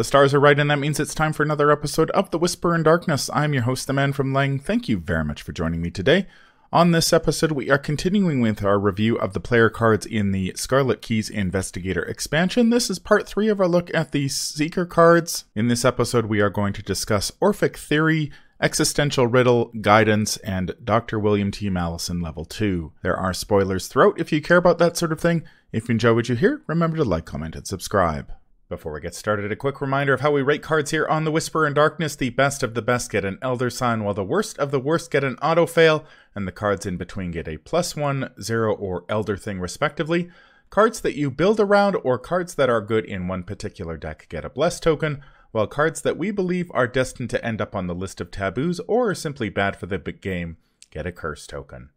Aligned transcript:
The 0.00 0.04
stars 0.04 0.32
are 0.32 0.40
right, 0.40 0.58
and 0.58 0.70
that 0.70 0.78
means 0.78 0.98
it's 0.98 1.14
time 1.14 1.34
for 1.34 1.42
another 1.42 1.70
episode 1.70 2.10
of 2.12 2.30
The 2.30 2.38
Whisper 2.38 2.74
in 2.74 2.82
Darkness. 2.82 3.28
I'm 3.34 3.52
your 3.52 3.64
host, 3.64 3.86
the 3.86 3.92
man 3.92 4.14
from 4.14 4.32
Leng. 4.32 4.58
Thank 4.58 4.88
you 4.88 4.96
very 4.96 5.26
much 5.26 5.42
for 5.42 5.52
joining 5.52 5.82
me 5.82 5.90
today. 5.90 6.26
On 6.72 6.92
this 6.92 7.12
episode, 7.12 7.52
we 7.52 7.68
are 7.68 7.76
continuing 7.76 8.40
with 8.40 8.64
our 8.64 8.78
review 8.78 9.16
of 9.18 9.34
the 9.34 9.40
player 9.40 9.68
cards 9.68 10.06
in 10.06 10.32
the 10.32 10.54
Scarlet 10.56 11.02
Keys 11.02 11.28
Investigator 11.28 12.02
expansion. 12.02 12.70
This 12.70 12.88
is 12.88 12.98
part 12.98 13.28
three 13.28 13.48
of 13.48 13.60
our 13.60 13.68
look 13.68 13.92
at 13.92 14.12
the 14.12 14.28
Seeker 14.28 14.86
cards. 14.86 15.44
In 15.54 15.68
this 15.68 15.84
episode, 15.84 16.24
we 16.24 16.40
are 16.40 16.48
going 16.48 16.72
to 16.72 16.82
discuss 16.82 17.30
Orphic 17.38 17.76
Theory, 17.76 18.32
Existential 18.58 19.26
Riddle, 19.26 19.66
Guidance, 19.82 20.38
and 20.38 20.74
Dr. 20.82 21.18
William 21.18 21.50
T. 21.50 21.68
Maleson 21.68 22.22
Level 22.22 22.46
2. 22.46 22.90
There 23.02 23.18
are 23.18 23.34
spoilers 23.34 23.86
throughout 23.86 24.18
if 24.18 24.32
you 24.32 24.40
care 24.40 24.56
about 24.56 24.78
that 24.78 24.96
sort 24.96 25.12
of 25.12 25.20
thing. 25.20 25.44
If 25.72 25.90
you 25.90 25.92
enjoy 25.92 26.14
what 26.14 26.30
you 26.30 26.36
hear, 26.36 26.62
remember 26.66 26.96
to 26.96 27.04
like, 27.04 27.26
comment, 27.26 27.54
and 27.54 27.66
subscribe. 27.66 28.32
Before 28.70 28.92
we 28.92 29.00
get 29.00 29.16
started, 29.16 29.50
a 29.50 29.56
quick 29.56 29.80
reminder 29.80 30.14
of 30.14 30.20
how 30.20 30.30
we 30.30 30.42
rate 30.42 30.62
cards 30.62 30.92
here 30.92 31.04
on 31.04 31.24
The 31.24 31.32
Whisper 31.32 31.66
in 31.66 31.74
Darkness. 31.74 32.14
The 32.14 32.30
best 32.30 32.62
of 32.62 32.74
the 32.74 32.80
best 32.80 33.10
get 33.10 33.24
an 33.24 33.36
Elder 33.42 33.68
Sign, 33.68 34.04
while 34.04 34.14
the 34.14 34.22
worst 34.22 34.56
of 34.60 34.70
the 34.70 34.78
worst 34.78 35.10
get 35.10 35.24
an 35.24 35.34
Auto 35.42 35.66
Fail, 35.66 36.04
and 36.36 36.46
the 36.46 36.52
cards 36.52 36.86
in 36.86 36.96
between 36.96 37.32
get 37.32 37.48
a 37.48 37.56
plus 37.56 37.96
one, 37.96 38.30
zero, 38.40 38.72
or 38.72 39.04
Elder 39.08 39.36
Thing, 39.36 39.58
respectively. 39.58 40.30
Cards 40.70 41.00
that 41.00 41.16
you 41.16 41.32
build 41.32 41.58
around 41.58 41.96
or 42.04 42.16
cards 42.16 42.54
that 42.54 42.70
are 42.70 42.80
good 42.80 43.04
in 43.04 43.26
one 43.26 43.42
particular 43.42 43.96
deck 43.96 44.28
get 44.28 44.44
a 44.44 44.48
Bless 44.48 44.78
token, 44.78 45.20
while 45.50 45.66
cards 45.66 46.02
that 46.02 46.16
we 46.16 46.30
believe 46.30 46.70
are 46.72 46.86
destined 46.86 47.30
to 47.30 47.44
end 47.44 47.60
up 47.60 47.74
on 47.74 47.88
the 47.88 47.94
list 47.94 48.20
of 48.20 48.30
taboos 48.30 48.78
or 48.86 49.10
are 49.10 49.14
simply 49.16 49.48
bad 49.48 49.74
for 49.74 49.86
the 49.86 49.98
game 49.98 50.58
get 50.92 51.08
a 51.08 51.12
Curse 51.12 51.48
token. 51.48 51.90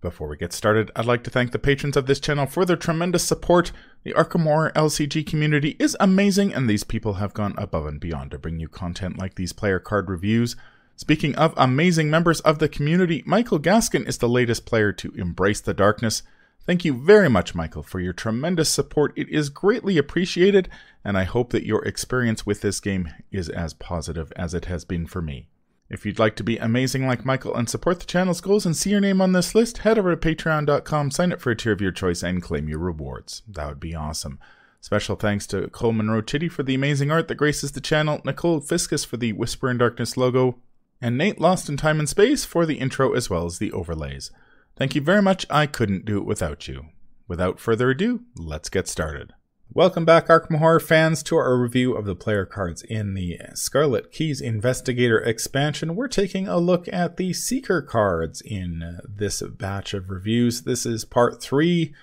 Before 0.00 0.28
we 0.28 0.38
get 0.38 0.54
started, 0.54 0.90
I'd 0.96 1.04
like 1.04 1.22
to 1.24 1.30
thank 1.30 1.52
the 1.52 1.58
patrons 1.58 1.94
of 1.94 2.06
this 2.06 2.20
channel 2.20 2.46
for 2.46 2.64
their 2.64 2.76
tremendous 2.76 3.22
support. 3.22 3.70
The 4.02 4.14
Arkham 4.14 4.44
Horror 4.44 4.72
LCG 4.74 5.26
community 5.26 5.76
is 5.78 5.94
amazing, 6.00 6.54
and 6.54 6.68
these 6.68 6.84
people 6.84 7.14
have 7.14 7.34
gone 7.34 7.54
above 7.58 7.84
and 7.84 8.00
beyond 8.00 8.30
to 8.30 8.38
bring 8.38 8.58
you 8.58 8.68
content 8.68 9.18
like 9.18 9.34
these 9.34 9.52
player 9.52 9.78
card 9.78 10.08
reviews. 10.08 10.56
Speaking 10.96 11.34
of 11.36 11.52
amazing 11.56 12.08
members 12.08 12.40
of 12.40 12.60
the 12.60 12.68
community, 12.68 13.22
Michael 13.26 13.58
Gaskin 13.58 14.08
is 14.08 14.16
the 14.16 14.28
latest 14.28 14.64
player 14.64 14.90
to 14.92 15.12
embrace 15.16 15.60
the 15.60 15.74
darkness. 15.74 16.22
Thank 16.64 16.82
you 16.84 16.94
very 16.94 17.28
much, 17.28 17.54
Michael, 17.54 17.82
for 17.82 18.00
your 18.00 18.14
tremendous 18.14 18.70
support. 18.70 19.12
It 19.16 19.28
is 19.28 19.50
greatly 19.50 19.98
appreciated, 19.98 20.70
and 21.04 21.18
I 21.18 21.24
hope 21.24 21.50
that 21.50 21.66
your 21.66 21.84
experience 21.84 22.46
with 22.46 22.62
this 22.62 22.80
game 22.80 23.10
is 23.30 23.50
as 23.50 23.74
positive 23.74 24.32
as 24.34 24.54
it 24.54 24.64
has 24.64 24.86
been 24.86 25.06
for 25.06 25.20
me. 25.20 25.48
If 25.90 26.06
you'd 26.06 26.20
like 26.20 26.36
to 26.36 26.44
be 26.44 26.56
amazing 26.56 27.06
like 27.06 27.24
Michael 27.24 27.56
and 27.56 27.68
support 27.68 27.98
the 27.98 28.06
channel's 28.06 28.40
goals 28.40 28.64
and 28.64 28.76
see 28.76 28.90
your 28.90 29.00
name 29.00 29.20
on 29.20 29.32
this 29.32 29.56
list, 29.56 29.78
head 29.78 29.98
over 29.98 30.14
to 30.14 30.16
patreon.com, 30.16 31.10
sign 31.10 31.32
up 31.32 31.40
for 31.40 31.50
a 31.50 31.56
tier 31.56 31.72
of 31.72 31.80
your 31.80 31.90
choice, 31.90 32.22
and 32.22 32.40
claim 32.40 32.68
your 32.68 32.78
rewards. 32.78 33.42
That 33.48 33.68
would 33.68 33.80
be 33.80 33.94
awesome. 33.94 34.38
Special 34.80 35.16
thanks 35.16 35.48
to 35.48 35.68
Coleman 35.68 36.06
Monroe 36.06 36.22
Chitty 36.22 36.48
for 36.48 36.62
the 36.62 36.76
amazing 36.76 37.10
art 37.10 37.26
that 37.26 37.34
graces 37.34 37.72
the 37.72 37.80
channel, 37.80 38.20
Nicole 38.24 38.60
Fiscus 38.60 39.04
for 39.04 39.16
the 39.16 39.32
Whisper 39.32 39.68
in 39.68 39.78
Darkness 39.78 40.16
logo, 40.16 40.58
and 41.02 41.18
Nate 41.18 41.40
Lost 41.40 41.68
in 41.68 41.76
Time 41.76 41.98
and 41.98 42.08
Space 42.08 42.44
for 42.44 42.64
the 42.64 42.78
intro 42.78 43.12
as 43.12 43.28
well 43.28 43.44
as 43.44 43.58
the 43.58 43.72
overlays. 43.72 44.30
Thank 44.76 44.94
you 44.94 45.00
very 45.00 45.20
much. 45.20 45.44
I 45.50 45.66
couldn't 45.66 46.04
do 46.04 46.18
it 46.18 46.24
without 46.24 46.68
you. 46.68 46.86
Without 47.26 47.58
further 47.58 47.90
ado, 47.90 48.20
let's 48.36 48.68
get 48.68 48.86
started. 48.86 49.34
Welcome 49.72 50.04
back, 50.04 50.26
Arkham 50.26 50.58
Horror 50.58 50.80
fans, 50.80 51.22
to 51.22 51.36
our 51.36 51.56
review 51.56 51.94
of 51.94 52.04
the 52.04 52.16
player 52.16 52.44
cards 52.44 52.82
in 52.82 53.14
the 53.14 53.38
Scarlet 53.54 54.10
Keys 54.10 54.40
Investigator 54.40 55.20
expansion. 55.20 55.94
We're 55.94 56.08
taking 56.08 56.48
a 56.48 56.58
look 56.58 56.88
at 56.92 57.18
the 57.18 57.32
Seeker 57.32 57.80
cards 57.80 58.40
in 58.40 58.98
this 59.08 59.42
batch 59.42 59.94
of 59.94 60.10
reviews. 60.10 60.62
This 60.62 60.84
is 60.84 61.04
part 61.04 61.40
three 61.40 61.94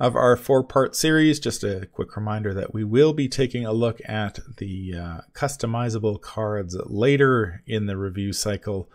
of 0.00 0.16
our 0.16 0.36
four 0.36 0.64
part 0.64 0.96
series. 0.96 1.38
Just 1.38 1.62
a 1.62 1.86
quick 1.92 2.16
reminder 2.16 2.52
that 2.54 2.74
we 2.74 2.82
will 2.82 3.12
be 3.12 3.28
taking 3.28 3.64
a 3.64 3.72
look 3.72 4.00
at 4.04 4.40
the 4.56 4.92
uh, 4.96 5.20
customizable 5.32 6.20
cards 6.20 6.76
later 6.86 7.62
in 7.68 7.86
the 7.86 7.96
review 7.96 8.32
cycle. 8.32 8.90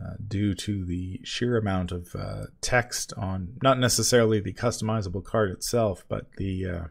Uh, 0.00 0.14
due 0.28 0.54
to 0.54 0.84
the 0.84 1.20
sheer 1.24 1.58
amount 1.58 1.90
of 1.90 2.14
uh, 2.14 2.44
text 2.60 3.12
on 3.16 3.54
not 3.64 3.80
necessarily 3.80 4.38
the 4.38 4.52
customizable 4.52 5.24
card 5.24 5.50
itself, 5.50 6.04
but 6.08 6.30
the 6.36 6.64
uh, 6.64 6.84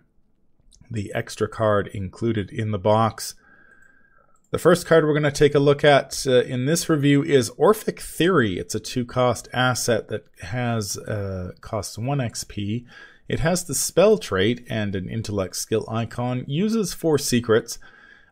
the 0.90 1.12
extra 1.14 1.48
card 1.48 1.88
included 1.88 2.50
in 2.52 2.72
the 2.72 2.80
box. 2.80 3.36
The 4.50 4.58
first 4.58 4.86
card 4.86 5.04
we're 5.04 5.12
going 5.12 5.24
to 5.24 5.32
take 5.32 5.56
a 5.56 5.60
look 5.60 5.84
at 5.84 6.26
uh, 6.26 6.44
in 6.44 6.66
this 6.66 6.88
review 6.88 7.22
is 7.22 7.52
Orphic 7.58 8.00
Theory. 8.00 8.58
It's 8.58 8.76
a 8.76 8.80
two 8.80 9.06
cost 9.06 9.50
asset 9.52 10.08
that 10.08 10.26
has 10.42 10.98
uh, 10.98 11.52
costs 11.60 11.98
1 11.98 12.18
XP. 12.20 12.86
It 13.28 13.42
has 13.42 13.66
the 13.66 13.76
spell 13.76 14.18
trait 14.18 14.66
and 14.70 14.96
an 14.96 15.10
intellect 15.10 15.58
skill 15.58 15.86
icon, 15.90 16.46
uses 16.48 16.94
four 16.94 17.18
secrets. 17.18 17.78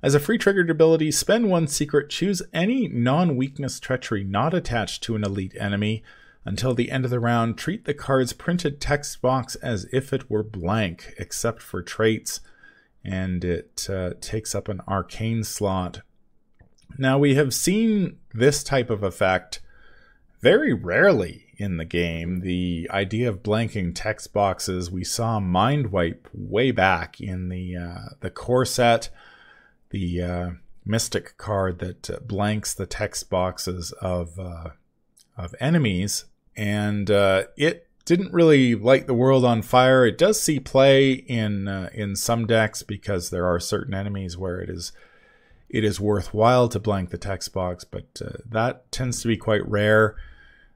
As 0.02 0.16
a 0.16 0.20
free 0.20 0.38
triggered 0.38 0.70
ability, 0.70 1.12
spend 1.12 1.50
one 1.50 1.68
secret, 1.68 2.10
choose 2.10 2.42
any 2.54 2.88
non 2.88 3.36
weakness 3.36 3.80
treachery 3.80 4.24
not 4.24 4.54
attached 4.54 5.04
to 5.04 5.16
an 5.16 5.24
elite 5.24 5.56
enemy. 5.60 6.04
Until 6.48 6.76
the 6.76 6.92
end 6.92 7.06
of 7.06 7.12
the 7.12 7.20
round, 7.20 7.58
treat 7.58 7.86
the 7.86 7.94
card's 7.96 8.32
printed 8.32 8.80
text 8.80 9.20
box 9.20 9.56
as 9.56 9.88
if 9.92 10.14
it 10.14 10.30
were 10.30 10.44
blank, 10.44 11.16
except 11.18 11.60
for 11.60 11.82
traits, 11.82 12.40
and 13.04 13.44
it 13.44 13.88
uh, 13.90 14.12
takes 14.22 14.54
up 14.54 14.68
an 14.68 14.82
arcane 14.88 15.44
slot. 15.44 16.02
Now, 17.00 17.18
we 17.18 17.34
have 17.34 17.52
seen 17.52 18.20
this 18.32 18.64
type 18.64 18.92
of 18.92 19.02
effect 19.02 19.60
very 20.40 20.72
rarely 20.72 21.48
in 21.58 21.78
the 21.78 21.86
game. 21.86 22.42
The 22.42 22.88
idea 22.92 23.28
of 23.28 23.42
blanking 23.42 23.94
text 23.96 24.32
boxes, 24.32 24.92
we 24.92 25.04
saw 25.04 25.40
Mind 25.40 25.92
Wipe 25.92 26.30
way 26.32 26.70
back 26.70 27.20
in 27.20 27.50
the, 27.50 27.76
uh, 27.76 28.10
the 28.20 28.30
core 28.30 28.66
set, 28.66 29.10
the 29.90 30.22
uh, 30.22 30.50
Mystic 30.86 31.36
card 31.38 31.80
that 31.80 32.08
uh, 32.08 32.20
blanks 32.20 32.76
the 32.76 32.86
text 32.86 33.32
boxes 33.32 33.92
of, 33.94 34.38
uh, 34.38 34.70
of 35.36 35.56
enemies 35.60 36.26
and 36.56 37.10
uh, 37.12 37.44
it 37.58 37.88
didn't 38.06 38.34
really 38.34 38.76
light 38.76 39.08
the 39.08 39.14
world 39.14 39.44
on 39.44 39.62
fire. 39.62 40.06
It 40.06 40.18
does 40.18 40.42
see 40.42 40.60
play 40.60 41.12
in 41.14 41.68
uh, 41.68 41.90
in 41.94 42.16
some 42.16 42.46
decks 42.46 42.84
because 42.84 43.30
there 43.30 43.46
are 43.46 43.60
certain 43.60 43.94
enemies 43.94 44.38
where 44.38 44.60
it 44.60 44.70
is 44.70 44.92
it 45.70 45.84
is 45.84 46.00
worthwhile 46.00 46.70
to 46.70 46.80
blank 46.80 47.10
the 47.10 47.18
text 47.18 47.52
box, 47.54 47.84
but 47.84 48.22
uh, 48.24 48.38
that 48.50 48.92
tends 48.92 49.22
to 49.22 49.28
be 49.28 49.38
quite 49.38 49.68
rare. 49.68 50.16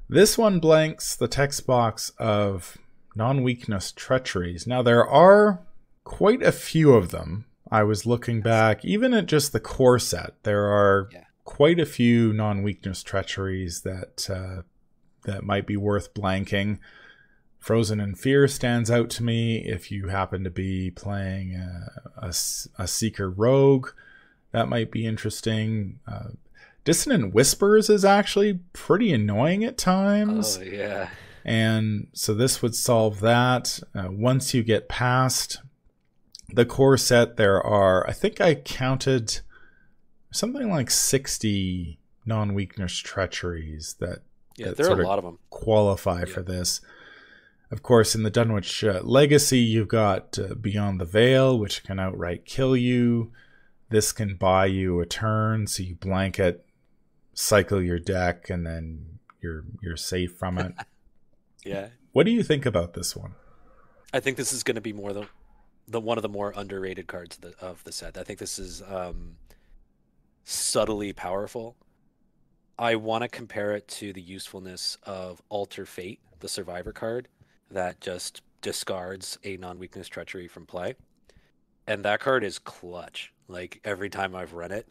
This 0.09 0.37
one 0.37 0.59
blanks 0.59 1.15
the 1.15 1.27
text 1.27 1.67
box 1.67 2.11
of 2.17 2.77
non-weakness 3.15 3.91
treacheries. 3.91 4.65
Now 4.65 4.81
there 4.81 5.07
are 5.07 5.59
quite 6.03 6.41
a 6.41 6.51
few 6.51 6.93
of 6.93 7.11
them. 7.11 7.45
I 7.71 7.83
was 7.83 8.07
looking 8.07 8.41
back, 8.41 8.83
even 8.83 9.13
at 9.13 9.27
just 9.27 9.53
the 9.53 9.59
core 9.59 9.99
set, 9.99 10.33
there 10.41 10.65
are 10.65 11.07
yeah. 11.11 11.25
quite 11.45 11.79
a 11.79 11.85
few 11.85 12.33
non-weakness 12.33 13.03
treacheries 13.03 13.81
that 13.81 14.27
uh, 14.27 14.63
that 15.23 15.43
might 15.43 15.65
be 15.65 15.77
worth 15.77 16.13
blanking. 16.13 16.79
Frozen 17.59 17.99
in 17.99 18.15
Fear 18.15 18.47
stands 18.47 18.89
out 18.89 19.09
to 19.11 19.23
me 19.23 19.57
if 19.57 19.91
you 19.91 20.07
happen 20.07 20.43
to 20.43 20.49
be 20.49 20.91
playing 20.91 21.55
a, 21.55 21.91
a, 22.17 22.27
a 22.77 22.87
Seeker 22.87 23.29
Rogue. 23.29 23.89
That 24.51 24.69
might 24.69 24.91
be 24.91 25.05
interesting. 25.05 25.99
Uh, 26.07 26.29
Dissonant 26.85 27.33
Whispers 27.33 27.89
is 27.89 28.05
actually 28.05 28.59
pretty 28.73 29.13
annoying 29.13 29.63
at 29.63 29.77
times. 29.77 30.57
Oh, 30.59 30.63
yeah. 30.63 31.09
And 31.45 32.07
so 32.13 32.33
this 32.33 32.61
would 32.61 32.75
solve 32.75 33.19
that. 33.19 33.79
Uh, 33.93 34.07
once 34.09 34.53
you 34.53 34.63
get 34.63 34.89
past 34.89 35.61
the 36.49 36.65
core 36.65 36.97
set, 36.97 37.37
there 37.37 37.61
are, 37.61 38.07
I 38.07 38.13
think 38.13 38.39
I 38.41 38.55
counted 38.55 39.41
something 40.31 40.69
like 40.69 40.89
60 40.89 41.99
non 42.25 42.53
weakness 42.53 42.97
treacheries 42.97 43.95
that 43.99 44.19
yeah, 44.59 44.71
there 44.71 44.89
are 44.91 45.01
a 45.01 45.07
lot 45.07 45.19
of 45.19 45.25
them 45.25 45.39
qualify 45.49 46.19
yeah. 46.19 46.25
for 46.25 46.41
this. 46.41 46.81
Of 47.71 47.83
course, 47.83 48.15
in 48.15 48.23
the 48.23 48.31
Dunwich 48.31 48.83
uh, 48.83 49.01
Legacy, 49.03 49.59
you've 49.59 49.87
got 49.87 50.39
uh, 50.39 50.55
Beyond 50.55 50.99
the 50.99 51.05
Veil, 51.05 51.57
which 51.57 51.83
can 51.83 51.99
outright 51.99 52.45
kill 52.45 52.75
you. 52.75 53.31
This 53.89 54.11
can 54.11 54.35
buy 54.35 54.65
you 54.65 54.99
a 54.99 55.05
turn, 55.05 55.67
so 55.67 55.83
you 55.83 55.95
blanket, 55.95 56.65
cycle 57.33 57.81
your 57.81 57.99
deck, 57.99 58.49
and 58.49 58.65
then 58.65 59.19
you're 59.41 59.65
you're 59.81 59.97
safe 59.97 60.35
from 60.35 60.57
it. 60.57 60.73
yeah. 61.65 61.89
What 62.11 62.25
do 62.25 62.31
you 62.31 62.43
think 62.43 62.65
about 62.65 62.93
this 62.93 63.15
one? 63.15 63.35
I 64.13 64.19
think 64.19 64.37
this 64.37 64.51
is 64.51 64.63
going 64.63 64.75
to 64.75 64.81
be 64.81 64.93
more 64.93 65.13
the 65.13 65.27
the 65.87 65.99
one 65.99 66.17
of 66.17 66.21
the 66.21 66.29
more 66.29 66.53
underrated 66.55 67.07
cards 67.07 67.37
of 67.37 67.41
the, 67.41 67.65
of 67.65 67.83
the 67.83 67.91
set. 67.91 68.17
I 68.17 68.23
think 68.23 68.39
this 68.39 68.59
is 68.59 68.81
um, 68.83 69.35
subtly 70.43 71.13
powerful. 71.13 71.75
I 72.79 72.95
want 72.95 73.23
to 73.23 73.27
compare 73.27 73.73
it 73.73 73.89
to 73.89 74.13
the 74.13 74.21
usefulness 74.21 74.97
of 75.03 75.41
Alter 75.49 75.85
Fate, 75.85 76.21
the 76.39 76.47
Survivor 76.47 76.93
card, 76.93 77.27
that 77.69 77.99
just 77.99 78.41
discards 78.61 79.37
a 79.43 79.57
non 79.57 79.77
weakness 79.79 80.07
treachery 80.07 80.47
from 80.47 80.65
play. 80.65 80.95
And 81.87 82.05
that 82.05 82.21
card 82.21 82.45
is 82.45 82.57
clutch. 82.57 83.33
Like 83.49 83.81
every 83.83 84.09
time 84.09 84.33
I've 84.33 84.53
run 84.53 84.71
it, 84.71 84.87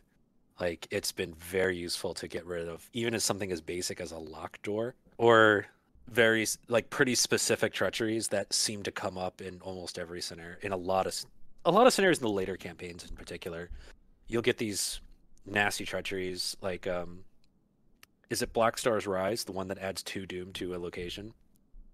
like 0.60 0.86
it's 0.90 1.12
been 1.12 1.32
very 1.34 1.78
useful 1.78 2.12
to 2.14 2.28
get 2.28 2.44
rid 2.44 2.68
of, 2.68 2.90
even 2.92 3.14
as 3.14 3.24
something 3.24 3.50
as 3.50 3.62
basic 3.62 4.02
as 4.02 4.12
a 4.12 4.18
locked 4.18 4.62
door 4.64 4.94
or 5.16 5.64
very 6.08 6.46
like 6.68 6.90
pretty 6.90 7.14
specific 7.14 7.72
treacheries 7.72 8.28
that 8.28 8.52
seem 8.52 8.82
to 8.82 8.92
come 8.92 9.16
up 9.16 9.40
in 9.40 9.60
almost 9.62 9.98
every 9.98 10.20
scenario 10.20 10.56
in 10.62 10.72
a 10.72 10.76
lot 10.76 11.06
of 11.06 11.14
a 11.66 11.70
lot 11.70 11.86
of 11.86 11.92
scenarios 11.92 12.18
in 12.18 12.22
the 12.22 12.30
later 12.30 12.56
campaigns 12.56 13.04
in 13.04 13.14
particular 13.14 13.68
you'll 14.26 14.40
get 14.40 14.56
these 14.56 15.00
nasty 15.44 15.84
treacheries 15.84 16.56
like 16.62 16.86
um 16.86 17.18
is 18.30 18.42
it 18.42 18.52
Black 18.52 18.78
Star's 18.78 19.06
Rise, 19.06 19.44
the 19.44 19.52
one 19.52 19.68
that 19.68 19.78
adds 19.78 20.02
two 20.02 20.26
doom 20.26 20.52
to 20.54 20.74
a 20.74 20.78
location? 20.78 21.32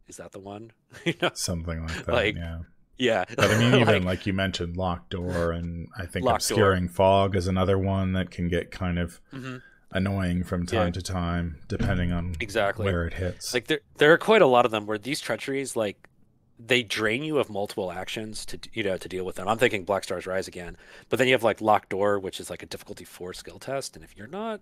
Is 0.08 0.16
that 0.18 0.32
the 0.32 0.38
one? 0.40 0.72
you 1.04 1.14
know? 1.22 1.30
Something 1.34 1.86
like 1.86 2.04
that. 2.06 2.12
Like, 2.12 2.36
yeah. 2.36 2.58
Yeah. 2.98 3.24
But 3.36 3.50
I 3.50 3.58
mean, 3.58 3.74
even 3.80 4.04
like, 4.04 4.04
like, 4.04 4.26
you 4.26 4.32
mentioned, 4.32 4.76
locked 4.76 5.10
door, 5.10 5.52
and 5.52 5.88
I 5.96 6.06
think 6.06 6.24
Locked 6.24 6.48
Door. 6.48 6.56
obscuring 6.56 6.88
fog 6.88 7.36
is 7.36 7.46
another 7.48 7.78
one 7.78 8.12
that 8.12 8.30
can 8.30 8.48
get 8.48 8.70
kind 8.70 8.98
of 8.98 9.20
mhm, 9.32 9.62
annoying 9.90 10.44
from 10.44 10.66
time 10.66 10.86
Yeah. 10.88 10.92
to 10.92 11.02
time, 11.02 11.60
depending 11.68 12.12
on 12.12 12.34
exactly. 12.40 12.84
where 12.84 13.06
it 13.06 13.14
hits. 13.14 13.52
Like 13.54 13.66
there 13.66 13.80
there 13.96 14.12
are 14.12 14.18
quite 14.18 14.42
a 14.42 14.46
lot 14.46 14.64
of 14.64 14.70
them 14.70 14.86
where 14.86 14.98
these 14.98 15.20
treacheries 15.20 15.74
like 15.76 16.08
they 16.56 16.84
drain 16.84 17.24
you 17.24 17.38
of 17.38 17.50
multiple 17.50 17.90
actions 17.90 18.46
to 18.46 18.58
you 18.72 18.84
know 18.84 18.96
to 18.96 19.08
deal 19.08 19.24
with 19.24 19.36
them. 19.36 19.48
I'm 19.48 19.58
thinking 19.58 19.84
Black 19.84 20.04
Star's 20.04 20.26
Rise 20.26 20.46
again, 20.46 20.76
but 21.08 21.18
then 21.18 21.26
you 21.26 21.34
have 21.34 21.42
like 21.42 21.60
Locked 21.60 21.88
Door, 21.88 22.20
which 22.20 22.38
is 22.38 22.48
like 22.48 22.62
a 22.62 22.66
difficulty 22.66 23.04
four 23.04 23.32
skill 23.32 23.58
test, 23.58 23.96
and 23.96 24.04
if 24.04 24.16
you're 24.16 24.28
not, 24.28 24.60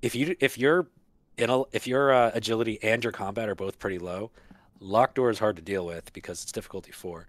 if 0.00 0.14
you 0.14 0.36
if 0.40 0.56
you're 0.56 0.86
in 1.36 1.50
a, 1.50 1.62
if 1.72 1.86
your 1.86 2.12
uh, 2.12 2.30
agility 2.34 2.78
and 2.82 3.02
your 3.02 3.12
combat 3.12 3.48
are 3.48 3.54
both 3.54 3.78
pretty 3.78 3.98
low, 3.98 4.30
Locked 4.80 5.16
Door 5.16 5.30
is 5.30 5.38
hard 5.38 5.56
to 5.56 5.62
deal 5.62 5.86
with 5.86 6.12
because 6.12 6.42
it's 6.42 6.52
difficulty 6.52 6.92
four. 6.92 7.26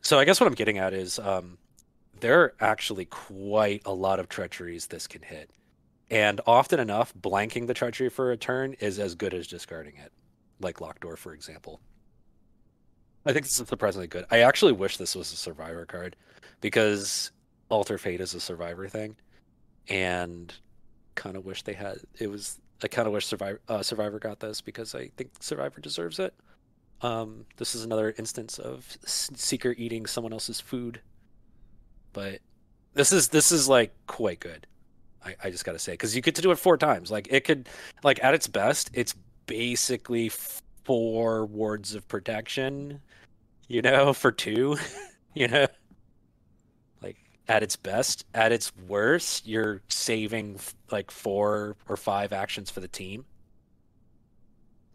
So 0.00 0.18
I 0.18 0.24
guess 0.24 0.40
what 0.40 0.46
I'm 0.46 0.54
getting 0.54 0.78
at 0.78 0.94
is 0.94 1.18
um, 1.18 1.58
there 2.20 2.40
are 2.40 2.54
actually 2.60 3.04
quite 3.06 3.82
a 3.84 3.92
lot 3.92 4.20
of 4.20 4.28
treacheries 4.28 4.86
this 4.86 5.06
can 5.06 5.22
hit. 5.22 5.50
And 6.10 6.40
often 6.46 6.78
enough, 6.78 7.14
blanking 7.14 7.66
the 7.66 7.74
treachery 7.74 8.10
for 8.10 8.32
a 8.32 8.36
turn 8.36 8.74
is 8.74 8.98
as 8.98 9.14
good 9.14 9.32
as 9.32 9.46
discarding 9.46 9.96
it, 9.96 10.12
like 10.60 10.80
Locked 10.80 11.02
Door, 11.02 11.16
for 11.16 11.32
example. 11.32 11.80
I 13.24 13.32
think 13.32 13.46
this 13.46 13.58
is 13.58 13.68
surprisingly 13.68 14.08
good. 14.08 14.26
I 14.30 14.40
actually 14.40 14.72
wish 14.72 14.96
this 14.96 15.14
was 15.14 15.32
a 15.32 15.36
survivor 15.36 15.86
card 15.86 16.16
because 16.60 17.30
Alter 17.68 17.96
Fate 17.96 18.20
is 18.20 18.34
a 18.34 18.40
survivor 18.40 18.88
thing, 18.88 19.16
and 19.88 20.52
kind 21.14 21.36
of 21.36 21.44
wish 21.44 21.62
they 21.62 21.72
had 21.72 21.98
it 22.18 22.28
was. 22.30 22.58
I 22.84 22.88
kind 22.88 23.06
of 23.06 23.12
wish 23.12 23.26
Survivor 23.26 23.60
uh, 23.68 23.82
Survivor 23.82 24.18
got 24.18 24.40
this 24.40 24.60
because 24.60 24.94
I 24.94 25.10
think 25.16 25.30
Survivor 25.40 25.80
deserves 25.80 26.18
it. 26.18 26.34
Um, 27.02 27.46
this 27.56 27.74
is 27.74 27.84
another 27.84 28.14
instance 28.18 28.58
of 28.58 28.86
Seeker 29.04 29.74
eating 29.76 30.06
someone 30.06 30.32
else's 30.32 30.60
food, 30.60 31.00
but 32.12 32.40
this 32.94 33.12
is 33.12 33.28
this 33.28 33.52
is 33.52 33.68
like 33.68 33.92
quite 34.06 34.40
good. 34.40 34.66
I, 35.24 35.34
I 35.44 35.50
just 35.50 35.64
gotta 35.64 35.78
say 35.78 35.92
because 35.92 36.14
you 36.14 36.22
get 36.22 36.34
to 36.36 36.42
do 36.42 36.50
it 36.50 36.58
four 36.58 36.76
times. 36.76 37.10
Like 37.10 37.28
it 37.30 37.44
could, 37.44 37.68
like 38.04 38.22
at 38.22 38.34
its 38.34 38.46
best, 38.46 38.90
it's 38.92 39.14
basically 39.46 40.30
four 40.84 41.46
wards 41.46 41.94
of 41.94 42.06
protection. 42.08 43.00
You 43.68 43.82
know, 43.82 44.12
for 44.12 44.30
two. 44.32 44.76
you 45.34 45.48
know, 45.48 45.66
at 47.48 47.62
its 47.62 47.76
best, 47.76 48.24
at 48.34 48.52
its 48.52 48.72
worst, 48.88 49.46
you're 49.46 49.82
saving 49.88 50.58
like 50.90 51.10
four 51.10 51.76
or 51.88 51.96
five 51.96 52.32
actions 52.32 52.70
for 52.70 52.80
the 52.80 52.88
team. 52.88 53.24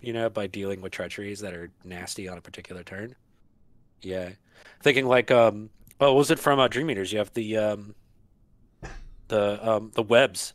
You 0.01 0.13
know, 0.13 0.29
by 0.29 0.47
dealing 0.47 0.81
with 0.81 0.91
treacheries 0.91 1.39
that 1.39 1.53
are 1.53 1.71
nasty 1.83 2.27
on 2.27 2.38
a 2.38 2.41
particular 2.41 2.83
turn. 2.83 3.15
Yeah, 4.01 4.29
thinking 4.81 5.07
like 5.07 5.31
um, 5.31 5.71
oh, 5.99 6.13
was 6.13 6.29
it 6.31 6.39
from 6.39 6.59
uh, 6.59 6.67
Dream 6.67 6.89
Eaters? 6.91 7.11
You 7.11 7.17
have 7.17 7.33
the 7.33 7.57
um, 7.57 7.95
the 9.27 9.67
um, 9.67 9.91
the 9.95 10.03
webs. 10.03 10.53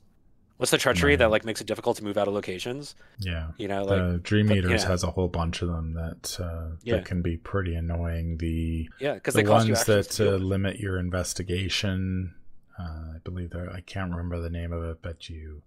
What's 0.63 0.71
the 0.71 0.79
treachery 0.79 1.17
that 1.17 1.29
like 1.29 1.45
makes 1.45 1.61
it 1.61 1.67
difficult 1.67 1.97
to 1.97 2.05
move 2.05 2.17
out 2.17 2.29
of 2.29 2.35
locations? 2.35 2.95
yeah. 3.19 3.49
You 3.57 3.67
know, 3.67 3.83
like 3.83 3.99
the 4.13 4.19
Dream 4.23 4.47
but- 4.47 4.59
Eaters 4.59 4.83
yeah. 4.85 4.89
has 4.91 5.03
a 5.03 5.09
whole 5.11 5.27
bunch 5.27 5.61
of 5.61 5.67
them 5.67 5.95
that 5.95 6.39
uh, 6.39 6.77
Yeah. 6.85 6.99
that 6.99 7.05
can 7.05 7.21
be 7.21 7.37
pretty 7.37 7.75
annoying. 7.75 8.37
The 8.37 8.89
yeah, 9.01 9.15
because 9.15 9.35
the 9.35 9.43
they 9.43 9.49
cost 9.49 9.67
you 9.67 9.73
ones 9.75 9.87
that 9.87 10.09
to 10.13 10.37
uh, 10.37 10.39
limit 10.39 10.79
your 10.79 11.01
investigation. 11.01 12.35
Uh, 12.79 12.83
I 13.17 13.19
believe 13.25 13.51
they're, 13.51 13.73
I 13.73 13.81
can't 13.81 14.13
remember 14.13 14.41
the 14.41 14.51
name 14.51 14.73
of 14.73 14.85
it, 14.85 14.99
but 15.03 15.29
you 15.29 15.63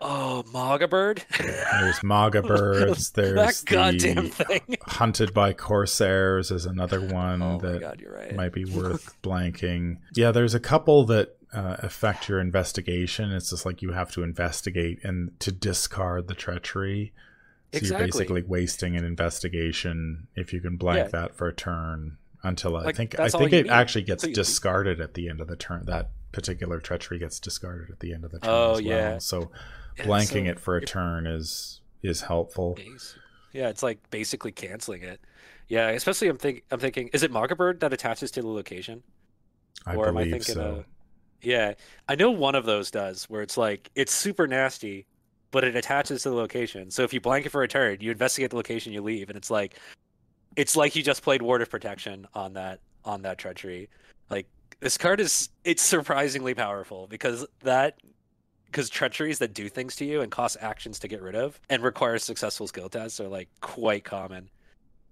Oh, 0.00 0.44
Maga 0.52 0.86
Bird. 0.88 1.24
there's 1.38 2.02
Maga 2.02 2.42
birds. 2.46 3.10
There's 3.12 3.62
that 3.62 3.62
goddamn 3.66 4.24
the 4.24 4.30
thing. 4.30 4.76
Hunted 4.82 5.32
by 5.32 5.52
Corsairs 5.54 6.50
is 6.50 6.66
another 6.66 7.00
one 7.00 7.40
Oh 7.42 7.58
that 7.60 7.80
god, 7.80 8.02
right. 8.06 8.34
might 8.34 8.52
be 8.52 8.64
worth 8.66 9.16
blanking. 9.22 9.98
Yeah, 10.14 10.32
there's 10.32 10.54
a 10.54 10.60
couple 10.60 11.04
that 11.06 11.36
uh, 11.52 11.76
affect 11.78 12.28
your 12.28 12.40
investigation. 12.40 13.32
It's 13.32 13.50
just 13.50 13.64
like 13.64 13.80
you 13.80 13.92
have 13.92 14.10
to 14.12 14.22
investigate 14.22 15.02
and 15.02 15.38
to 15.40 15.50
discard 15.52 16.28
the 16.28 16.34
treachery. 16.34 17.12
So 17.72 17.78
Exactly. 17.78 17.96
you're 18.04 18.06
basically 18.06 18.42
wasting 18.42 18.96
an 18.96 19.04
investigation 19.04 20.28
if 20.36 20.52
you 20.52 20.60
can 20.60 20.76
blank 20.76 21.06
Yeah. 21.12 21.20
that 21.22 21.34
for 21.34 21.48
a 21.48 21.54
turn 21.54 22.18
until 22.42 22.76
I 22.76 22.92
think 22.92 23.18
I 23.18 23.28
think 23.28 23.52
it 23.52 23.64
need. 23.64 23.70
actually 23.72 24.02
gets 24.04 24.24
you 24.24 24.32
discarded 24.34 25.00
at 25.00 25.14
the 25.14 25.28
end 25.28 25.40
of 25.40 25.48
the 25.48 25.56
turn. 25.56 25.84
That 25.86 26.10
particular 26.32 26.80
treachery 26.80 27.18
gets 27.18 27.40
discarded 27.40 27.90
at 27.90 28.00
the 28.00 28.12
end 28.12 28.24
of 28.24 28.30
the 28.30 28.38
turn 28.40 28.50
Oh, 28.52 28.72
as 28.72 28.76
well. 28.76 28.82
yeah. 28.82 29.18
So 29.18 29.50
blanking 29.98 30.44
so 30.46 30.50
it 30.50 30.60
for 30.60 30.76
a 30.76 30.84
turn 30.84 31.26
is 31.26 31.80
is 32.02 32.20
helpful. 32.22 32.78
Yeah, 33.52 33.68
it's 33.68 33.82
like 33.82 33.98
basically 34.10 34.52
canceling 34.52 35.02
it. 35.02 35.20
Yeah, 35.68 35.88
especially 35.88 36.28
I'm 36.28 36.36
think 36.36 36.64
I'm 36.70 36.80
thinking 36.80 37.08
is 37.12 37.22
it 37.22 37.30
Maga 37.30 37.56
Bird 37.56 37.80
that 37.80 37.92
attaches 37.92 38.30
to 38.32 38.42
the 38.42 38.48
location? 38.48 39.02
I 39.86 39.96
or 39.96 40.08
am 40.08 40.16
I 40.16 40.20
believe 40.20 40.44
thinking 40.44 40.54
so. 40.54 40.60
of 40.60 40.84
Yeah, 41.42 41.74
I 42.08 42.14
know 42.14 42.30
one 42.30 42.54
of 42.54 42.64
those 42.64 42.90
does 42.90 43.24
where 43.24 43.42
it's 43.42 43.56
like 43.56 43.90
it's 43.94 44.12
super 44.12 44.46
nasty, 44.46 45.06
but 45.50 45.64
it 45.64 45.76
attaches 45.76 46.22
to 46.22 46.30
the 46.30 46.36
location. 46.36 46.90
So 46.90 47.02
if 47.02 47.12
you 47.12 47.20
blank 47.20 47.46
it 47.46 47.50
for 47.50 47.62
a 47.62 47.68
turn, 47.68 47.98
you 48.00 48.10
investigate 48.10 48.50
the 48.50 48.56
location, 48.56 48.92
you 48.92 49.02
leave, 49.02 49.28
and 49.28 49.36
it's 49.36 49.50
like 49.50 49.76
it's 50.56 50.76
like 50.76 50.96
you 50.96 51.02
just 51.02 51.22
played 51.22 51.42
Ward 51.42 51.62
of 51.62 51.70
Protection 51.70 52.26
on 52.34 52.52
that 52.54 52.80
on 53.04 53.22
that 53.22 53.38
treachery. 53.38 53.88
Like 54.30 54.46
this 54.80 54.98
card 54.98 55.20
is 55.20 55.48
it's 55.64 55.82
surprisingly 55.82 56.54
powerful 56.54 57.06
because 57.06 57.46
that 57.62 57.98
because 58.76 58.90
treacheries 58.90 59.38
that 59.38 59.54
do 59.54 59.70
things 59.70 59.96
to 59.96 60.04
you 60.04 60.20
and 60.20 60.30
cost 60.30 60.58
actions 60.60 60.98
to 60.98 61.08
get 61.08 61.22
rid 61.22 61.34
of 61.34 61.58
and 61.70 61.82
require 61.82 62.18
successful 62.18 62.66
skill 62.66 62.90
tests 62.90 63.18
are 63.20 63.26
like 63.26 63.48
quite 63.62 64.04
common. 64.04 64.50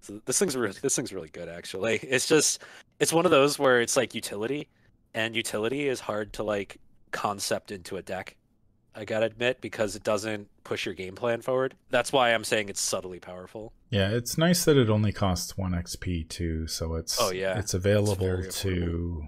So 0.01 0.21
this 0.25 0.37
thing's 0.37 0.55
really 0.55 0.75
this 0.83 0.95
thing's 0.95 1.11
really 1.11 1.29
good 1.29 1.49
actually. 1.49 1.97
It's 2.03 2.27
just 2.27 2.61
it's 2.99 3.11
one 3.11 3.25
of 3.25 3.31
those 3.31 3.57
where 3.57 3.81
it's 3.81 3.97
like 3.97 4.13
utility 4.13 4.67
and 5.15 5.35
utility 5.35 5.87
is 5.87 5.99
hard 5.99 6.31
to 6.33 6.43
like 6.43 6.77
concept 7.09 7.71
into 7.71 7.97
a 7.97 8.03
deck. 8.03 8.35
I 8.93 9.03
gotta 9.03 9.25
admit 9.25 9.61
because 9.61 9.95
it 9.95 10.03
doesn't 10.03 10.47
push 10.63 10.85
your 10.85 10.93
game 10.93 11.15
plan 11.15 11.41
forward. 11.41 11.73
That's 11.89 12.13
why 12.13 12.35
I'm 12.35 12.43
saying 12.43 12.69
it's 12.69 12.79
subtly 12.79 13.19
powerful. 13.19 13.73
Yeah, 13.89 14.09
it's 14.09 14.37
nice 14.37 14.63
that 14.65 14.77
it 14.77 14.91
only 14.91 15.11
costs 15.11 15.57
one 15.57 15.71
XP 15.71 16.29
too, 16.29 16.67
so 16.67 16.93
it's 16.93 17.19
Oh, 17.19 17.31
yeah. 17.31 17.57
it's 17.57 17.73
available 17.73 18.27
very 18.27 18.51
to 18.51 19.23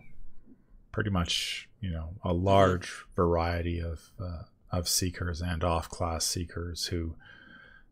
pretty 0.92 1.10
much 1.10 1.68
you 1.82 1.92
know 1.92 2.10
Mm-hmm. 2.18 2.28
a 2.30 2.34
large 2.34 3.06
variety 3.16 3.80
of 3.80 4.12
uh, 4.20 4.44
of 4.72 4.88
seekers 4.88 5.42
and 5.42 5.64
off 5.64 5.90
class 5.90 6.26
seekers 6.26 6.88
who 6.88 7.16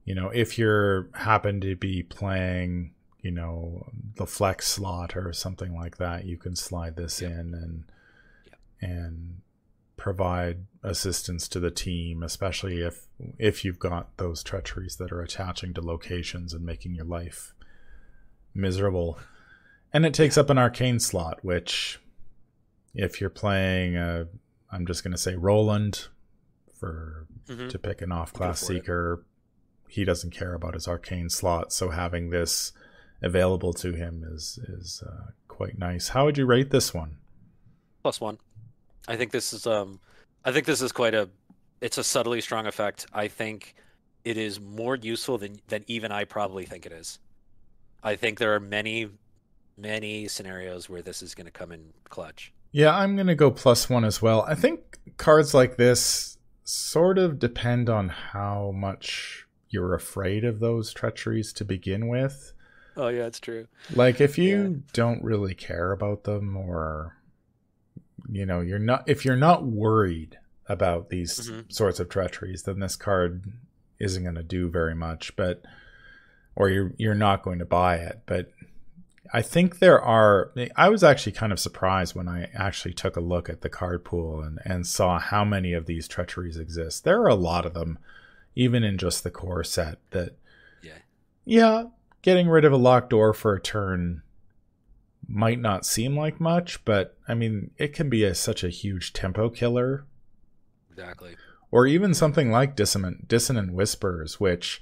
you 0.04 0.14
know 0.16 0.30
if 0.30 0.58
you're 0.58 1.08
happen 1.14 1.62
to 1.62 1.76
be 1.76 2.04
playing 2.04 2.92
you 3.22 3.32
know 3.32 3.86
the 4.18 4.26
flex 4.28 4.68
slot 4.68 5.16
or 5.16 5.34
something 5.34 5.74
like 5.76 5.98
that, 5.98 6.26
you 6.26 6.38
can 6.38 6.56
slide 6.56 6.96
this 6.96 7.22
Yep. 7.22 7.32
in 7.32 7.38
and 7.54 7.84
Yep. 8.46 8.60
and 8.82 9.42
provide 9.98 10.66
assistance 10.84 11.48
to 11.48 11.60
the 11.60 11.72
team, 11.72 12.22
especially 12.22 12.82
if 12.82 13.08
if 13.40 13.64
you've 13.66 13.80
got 13.80 14.16
those 14.18 14.44
treacheries 14.44 14.98
that 14.98 15.12
are 15.12 15.22
attaching 15.22 15.74
to 15.74 15.82
locations 15.82 16.54
and 16.54 16.64
making 16.66 16.94
your 16.94 17.06
life 17.06 17.54
miserable. 18.54 19.18
And 19.94 20.06
it 20.06 20.14
takes 20.14 20.38
up 20.38 20.50
an 20.50 20.58
arcane 20.58 21.00
slot, 21.00 21.44
which 21.44 22.00
if 22.96 23.20
you're 23.22 23.30
playing 23.30 23.96
uh 23.98 24.26
I'm 24.72 24.86
just 24.88 25.04
gonna 25.04 25.18
say 25.18 25.36
Roland 25.36 26.08
for 26.74 27.28
Mhm. 27.48 27.70
to 27.70 27.78
pick 27.80 28.02
an 28.02 28.12
off 28.12 28.34
class 28.34 28.66
for 28.66 28.74
it. 28.74 28.78
seeker, 28.78 29.26
he 29.88 30.04
doesn't 30.04 30.32
care 30.32 30.54
about 30.56 30.74
his 30.74 30.88
arcane 30.88 31.30
slot, 31.30 31.72
so 31.72 31.92
having 31.92 32.32
this 32.32 32.74
available 33.22 33.72
to 33.74 33.94
him 33.94 34.24
is 34.28 34.58
is 34.68 35.04
uh, 35.06 35.32
quite 35.48 35.78
nice. 35.78 36.10
How 36.10 36.26
would 36.26 36.38
you 36.38 36.46
rate 36.46 36.72
this 36.72 36.94
one? 36.94 37.18
plus 38.02 38.22
one. 38.22 38.38
I 39.08 39.16
think 39.16 39.32
this 39.32 39.52
is 39.54 39.66
um 39.68 40.00
I 40.44 40.52
think 40.52 40.66
this 40.66 40.82
is 40.82 40.92
quite 40.92 41.14
a 41.14 41.30
it's 41.82 41.98
a 41.98 42.04
subtly 42.04 42.42
strong 42.42 42.66
effect. 42.68 43.06
I 43.14 43.28
think 43.28 43.76
it 44.24 44.38
is 44.38 44.60
more 44.60 44.96
useful 44.96 45.38
than 45.38 45.60
than 45.68 45.84
even 45.88 46.12
I 46.12 46.24
probably 46.26 46.66
think 46.66 46.86
it 46.86 46.92
is. 46.92 47.20
I 48.04 48.16
think 48.16 48.38
there 48.40 48.54
are 48.54 48.60
many 48.60 49.10
many 49.78 50.28
scenarios 50.28 50.88
where 50.90 51.02
this 51.02 51.22
is 51.22 51.34
going 51.36 51.46
to 51.46 51.52
come 51.52 51.72
in 51.72 51.94
clutch. 52.10 52.52
Yeah, 52.76 52.94
I'm 52.94 53.16
going 53.16 53.28
to 53.28 53.36
go 53.36 53.52
plus 53.52 53.90
one 53.90 54.04
as 54.04 54.22
well. 54.22 54.42
I 54.46 54.54
think 54.54 55.00
cards 55.16 55.54
like 55.54 55.78
this 55.78 56.38
sort 56.66 57.18
of 57.18 57.40
depend 57.40 57.90
on 57.90 58.10
how 58.10 58.74
much 58.76 59.46
you're 59.70 59.94
afraid 59.94 60.44
of 60.44 60.60
those 60.60 60.92
treacheries 60.92 61.54
to 61.54 61.64
begin 61.64 62.10
with. 62.10 62.52
Oh 62.98 63.08
yeah, 63.08 63.28
it's 63.28 63.40
true. 63.40 63.68
Like, 63.94 64.20
if 64.20 64.38
you 64.38 64.84
don't 64.92 65.24
really 65.24 65.56
care 65.56 65.94
about 65.94 66.26
them, 66.26 66.58
or, 66.58 67.16
you 68.30 68.46
know, 68.46 68.60
you're 68.60 68.78
not, 68.78 69.08
if 69.08 69.24
you're 69.24 69.38
not 69.38 69.64
worried 69.66 70.38
about 70.68 71.08
these 71.08 71.50
Mhm. 71.50 71.72
sorts 71.72 72.02
of 72.02 72.10
treacheries, 72.10 72.64
then 72.64 72.80
this 72.82 72.98
card 72.98 73.54
isn't 74.00 74.24
going 74.24 74.36
to 74.36 74.44
do 74.44 74.70
very 74.70 74.96
much, 74.96 75.34
but, 75.38 75.64
or 76.58 76.68
you're, 76.70 76.92
you're 76.98 77.16
not 77.16 77.42
going 77.42 77.60
to 77.60 77.66
buy 77.66 77.96
it. 77.96 78.24
But 78.26 78.52
I 79.34 79.42
think 79.42 79.80
there 79.80 80.02
are. 80.02 80.52
I 80.76 80.90
was 80.90 81.04
actually 81.04 81.32
kind 81.34 81.52
of 81.52 81.60
surprised 81.60 82.16
when 82.16 82.28
I 82.28 82.50
actually 82.54 82.94
took 82.94 83.16
a 83.16 83.22
look 83.22 83.50
at 83.50 83.62
the 83.62 83.70
card 83.70 84.04
pool 84.06 84.42
and, 84.42 84.60
and 84.66 84.86
saw 84.88 85.20
how 85.20 85.44
many 85.44 85.74
of 85.74 85.86
these 85.86 86.08
treacheries 86.08 86.58
exist. 86.58 87.04
There 87.04 87.22
are 87.22 87.28
a 87.28 87.36
lot 87.36 87.66
of 87.66 87.74
them, 87.74 87.98
even 88.56 88.84
in 88.84 88.98
just 88.98 89.24
the 89.24 89.32
core 89.32 89.64
set. 89.64 89.98
That, 90.12 90.36
Yeah. 90.82 90.98
yeah, 91.46 91.84
getting 92.22 92.48
rid 92.48 92.66
of 92.66 92.74
a 92.74 92.78
locked 92.78 93.10
door 93.10 93.34
for 93.34 93.54
a 93.56 93.62
turn 93.62 94.22
might 95.28 95.60
not 95.60 95.86
seem 95.86 96.16
like 96.16 96.40
much, 96.40 96.84
but 96.86 97.18
I 97.28 97.34
mean, 97.34 97.72
it 97.78 97.94
can 97.94 98.10
be 98.10 98.24
a, 98.24 98.36
such 98.36 98.64
a 98.64 98.70
huge 98.70 99.12
tempo 99.12 99.50
killer 99.50 100.06
Exactly. 100.92 101.36
or 101.72 101.88
even 101.88 102.14
something 102.14 102.52
like 102.52 102.76
dissonant 102.76 103.28
dissonant 103.28 103.74
whispers 103.74 104.40
which 104.40 104.82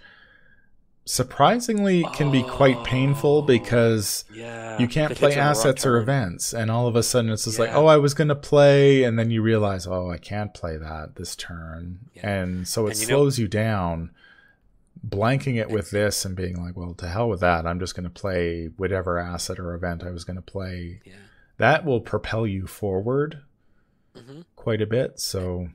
surprisingly 1.05 2.03
can 2.13 2.31
be 2.31 2.43
quite 2.43 2.81
painful 2.85 3.39
Oh, 3.39 3.41
because 3.41 4.23
Yeah. 4.33 4.77
you 4.79 4.87
can't 4.87 5.13
play 5.15 5.29
hits 5.31 5.37
on 5.37 5.43
the 5.43 5.49
wrong 5.49 5.49
assets 5.51 5.85
or 5.85 5.97
events 5.97 6.53
and 6.53 6.71
all 6.71 6.87
of 6.87 6.95
a 6.95 7.03
sudden 7.03 7.29
it's 7.29 7.43
just 7.43 7.59
like 7.59 7.71
oh 7.73 7.87
i 7.87 7.97
was 7.97 8.13
going 8.13 8.29
to 8.29 8.35
play 8.35 9.03
and 9.03 9.19
then 9.19 9.29
you 9.29 9.41
realize 9.41 9.85
oh 9.85 10.09
i 10.09 10.17
can't 10.17 10.53
play 10.53 10.77
that 10.77 11.15
this 11.15 11.35
turn 11.35 11.99
Yeah. 12.13 12.29
and 12.29 12.67
so 12.67 12.87
it 12.87 12.91
And 12.91 12.99
you 13.01 13.07
know- 13.07 13.15
slows 13.17 13.37
you 13.39 13.47
down 13.49 14.11
blanking 15.05 15.59
it 15.59 15.69
with 15.69 15.91
this 15.91 16.23
and 16.23 16.35
being 16.37 16.55
like 16.63 16.77
well 16.77 16.93
to 16.93 17.07
hell 17.09 17.27
with 17.27 17.41
that 17.41 17.67
i'm 17.67 17.79
just 17.79 17.95
going 17.95 18.05
to 18.05 18.09
play 18.09 18.69
whatever 18.77 19.19
asset 19.19 19.59
or 19.59 19.73
event 19.73 20.03
i 20.03 20.09
was 20.11 20.23
going 20.23 20.37
to 20.37 20.41
play 20.41 21.01
Yeah. 21.05 21.15
that 21.57 21.83
will 21.83 21.99
propel 21.99 22.47
you 22.47 22.65
forward 22.67 23.41
hmm 24.15 24.41
quite 24.55 24.81
a 24.81 24.85
bit. 24.87 25.19
So, 25.19 25.67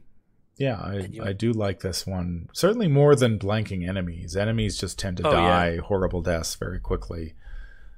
yeah, 0.58 0.76
I, 0.80 0.94
you- 1.10 1.24
I 1.24 1.32
do 1.32 1.52
like 1.52 1.80
this 1.80 2.06
one. 2.06 2.48
Certainly 2.52 2.88
more 2.88 3.14
than 3.16 3.38
blanking 3.38 3.88
enemies. 3.88 4.36
Enemies 4.36 4.76
just 4.78 4.98
tend 4.98 5.16
to 5.18 5.26
Oh, 5.26 5.30
yeah. 5.30 5.36
die 5.36 5.76
horrible 5.78 6.20
deaths 6.22 6.54
very 6.56 6.80
quickly. 6.80 7.34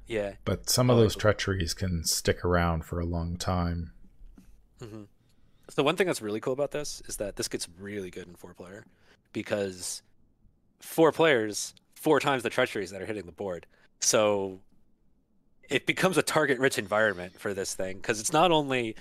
Yeah. 0.06 0.34
But 0.44 0.68
some 0.70 0.90
of 0.90 0.96
Oh, 0.96 1.00
those 1.00 1.16
treacheries 1.16 1.72
can 1.74 2.04
stick 2.04 2.44
around 2.44 2.84
for 2.84 3.00
a 3.00 3.04
long 3.06 3.36
time. 3.36 3.92
hmm 4.82 5.04
So 5.68 5.82
one 5.82 5.96
thing 5.96 6.06
that's 6.08 6.20
really 6.22 6.40
cool 6.40 6.52
about 6.52 6.72
this 6.72 7.00
is 7.06 7.16
that 7.18 7.36
this 7.36 7.48
gets 7.48 7.68
really 7.78 8.10
good 8.10 8.26
in 8.28 8.34
four 8.34 8.54
player 8.54 8.84
because 9.32 10.02
four 10.80 11.12
players, 11.12 11.74
four 11.94 12.18
times 12.20 12.42
the 12.42 12.50
treacheries 12.50 12.90
that 12.90 13.00
are 13.00 13.06
hitting 13.06 13.26
the 13.26 13.32
board. 13.32 13.66
So 14.00 14.60
it 15.68 15.86
becomes 15.86 16.18
a 16.18 16.22
target 16.22 16.58
rich 16.58 16.76
environment 16.78 17.38
for 17.38 17.54
this 17.54 17.74
thing 17.74 17.98
because 17.98 18.18
it's 18.18 18.32
not 18.32 18.50
only 18.50 18.96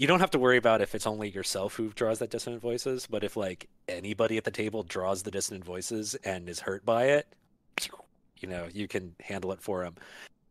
you 0.00 0.06
don't 0.06 0.20
have 0.20 0.30
to 0.30 0.38
worry 0.38 0.56
about 0.56 0.80
if 0.80 0.94
it's 0.94 1.06
only 1.06 1.28
yourself 1.28 1.74
who 1.74 1.90
draws 1.90 2.20
that 2.20 2.30
dissonant 2.30 2.62
voices, 2.62 3.06
but 3.06 3.22
if 3.22 3.36
like 3.36 3.68
anybody 3.86 4.38
at 4.38 4.44
the 4.44 4.50
table 4.50 4.82
draws 4.82 5.24
the 5.24 5.30
dissonant 5.30 5.62
voices 5.62 6.14
and 6.24 6.48
is 6.48 6.60
hurt 6.60 6.86
by 6.86 7.04
it, 7.04 7.26
you 8.38 8.48
know, 8.48 8.66
you 8.72 8.88
can 8.88 9.14
handle 9.20 9.52
it 9.52 9.60
for 9.60 9.84
them. 9.84 9.96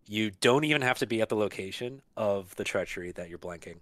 You 0.06 0.29
don't 0.29 0.65
even 0.65 0.84
have 0.84 1.00
to 1.00 1.08
be 1.08 1.20
at 1.20 1.29
the 1.29 1.36
location 1.36 2.03
of 2.15 2.56
the 2.58 2.63
treachery 2.63 3.12
that 3.13 3.27
you're 3.27 3.39
blanking. 3.39 3.77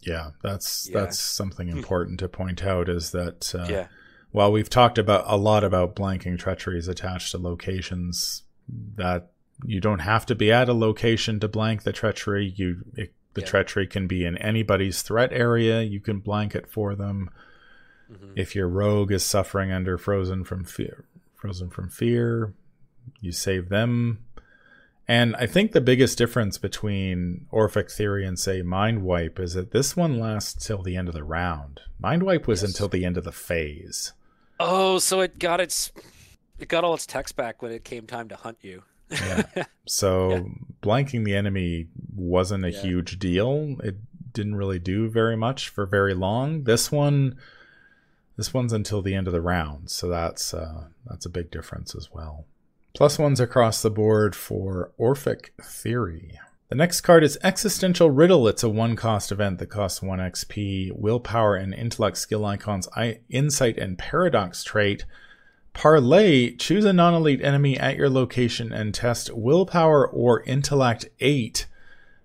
Yeah, 0.00 0.32
that's 0.42 0.90
Yeah. 0.90 1.00
that's 1.00 1.18
something 1.18 1.68
important 1.68 2.20
to 2.20 2.28
point 2.28 2.62
out 2.62 2.90
is 2.90 3.12
that 3.12 3.54
uh, 3.54 3.66
yeah. 3.66 3.86
while 4.32 4.52
we've 4.52 4.68
talked 4.68 4.98
about 4.98 5.24
a 5.26 5.38
lot 5.38 5.64
about 5.64 5.96
blanking 5.96 6.38
treacheries 6.38 6.88
attached 6.88 7.30
to 7.30 7.38
locations, 7.38 8.42
that 8.68 9.30
you 9.64 9.80
don't 9.80 10.00
have 10.00 10.26
to 10.26 10.34
be 10.34 10.52
at 10.52 10.68
a 10.68 10.74
location 10.74 11.40
to 11.40 11.48
blank 11.48 11.84
the 11.84 11.92
treachery. 11.92 12.52
You 12.54 12.84
it, 12.96 13.14
the 13.34 13.40
Yeah. 13.42 13.46
treachery 13.46 13.86
can 13.86 14.06
be 14.06 14.24
in 14.24 14.36
anybody's 14.38 15.02
threat 15.02 15.32
area. 15.32 15.82
You 15.82 16.00
can 16.00 16.18
blanket 16.20 16.66
for 16.68 16.94
them. 16.94 17.30
Mhm. 18.10 18.32
If 18.36 18.54
your 18.54 18.68
rogue 18.68 19.12
is 19.12 19.24
suffering 19.24 19.72
under 19.72 19.96
frozen 19.98 20.44
from 20.44 20.64
fear, 20.64 21.04
frozen 21.34 21.70
from 21.70 21.88
fear, 21.88 22.52
you 23.20 23.32
save 23.32 23.68
them. 23.68 24.18
And 25.06 25.36
I 25.36 25.46
think 25.46 25.72
the 25.72 25.80
biggest 25.82 26.16
difference 26.16 26.56
between 26.56 27.46
Orphic 27.50 27.90
Theory 27.90 28.24
and 28.26 28.38
say 28.38 28.62
Mind 28.62 29.02
Wipe 29.02 29.38
is 29.38 29.52
that 29.52 29.70
this 29.70 29.94
one 29.94 30.18
lasts 30.18 30.66
till 30.66 30.82
the 30.82 30.96
end 30.96 31.08
of 31.08 31.14
the 31.14 31.22
round. 31.24 31.80
Mind 31.98 32.22
Wipe 32.22 32.46
was 32.46 32.62
Yes. 32.62 32.70
until 32.70 32.88
the 32.88 33.04
end 33.04 33.18
of 33.18 33.24
the 33.24 33.32
phase. 33.32 34.12
Oh, 34.58 34.98
so 34.98 35.20
it 35.20 35.38
got 35.38 35.60
its 35.60 35.92
it 36.58 36.68
got 36.68 36.84
all 36.84 36.94
its 36.94 37.04
text 37.04 37.36
back 37.36 37.60
when 37.60 37.72
it 37.72 37.84
came 37.84 38.06
time 38.06 38.28
to 38.28 38.36
hunt 38.36 38.58
you. 38.62 38.84
Yeah. 39.14 39.64
So 39.86 40.30
Yeah. 40.30 40.42
blanking 40.82 41.24
the 41.26 41.34
enemy 41.36 41.88
wasn't 42.16 42.64
a 42.64 42.70
Yeah. 42.70 42.80
huge 42.80 43.18
deal. 43.18 43.76
It 43.84 43.96
didn't 44.32 44.54
really 44.56 44.78
do 44.78 45.10
very 45.10 45.36
much 45.36 45.68
for 45.68 45.84
very 45.84 46.14
long. 46.14 46.64
This 46.64 46.90
one 46.90 47.36
this 48.36 48.52
one's 48.54 48.72
until 48.72 49.00
the 49.02 49.14
end 49.14 49.26
of 49.28 49.32
the 49.32 49.40
round, 49.42 49.90
so 49.90 50.08
that's 50.08 50.52
uh, 50.54 50.84
that's 51.06 51.24
a 51.26 51.28
big 51.30 51.50
difference 51.50 51.94
as 51.94 52.10
well. 52.12 52.46
Plus 52.94 53.18
ones 53.18 53.40
across 53.40 53.82
the 53.82 53.90
board 53.90 54.34
for 54.34 54.90
Orphic 54.98 55.52
Theory. 55.62 56.38
The 56.70 56.74
next 56.76 57.02
card 57.02 57.22
is 57.22 57.38
Existential 57.44 58.10
Riddle. 58.10 58.48
It's 58.48 58.62
a 58.64 58.68
one 58.70 58.96
cost 58.96 59.30
event 59.30 59.58
that 59.58 59.66
costs 59.66 60.00
1 60.02 60.18
XP. 60.18 60.90
Willpower 60.96 61.54
and 61.56 61.74
intellect 61.74 62.16
skill 62.16 62.44
icons, 62.46 62.88
I- 62.96 63.20
insight 63.28 63.76
and 63.78 63.98
paradox 63.98 64.64
trait. 64.64 65.04
Parlay, 65.74 66.52
choose 66.52 66.84
a 66.84 66.92
non 66.92 67.14
elite 67.14 67.42
enemy 67.42 67.78
at 67.78 67.96
your 67.96 68.08
location 68.08 68.72
and 68.72 68.94
test 68.94 69.30
willpower 69.34 70.08
or 70.08 70.42
intellect 70.44 71.06
8. 71.20 71.66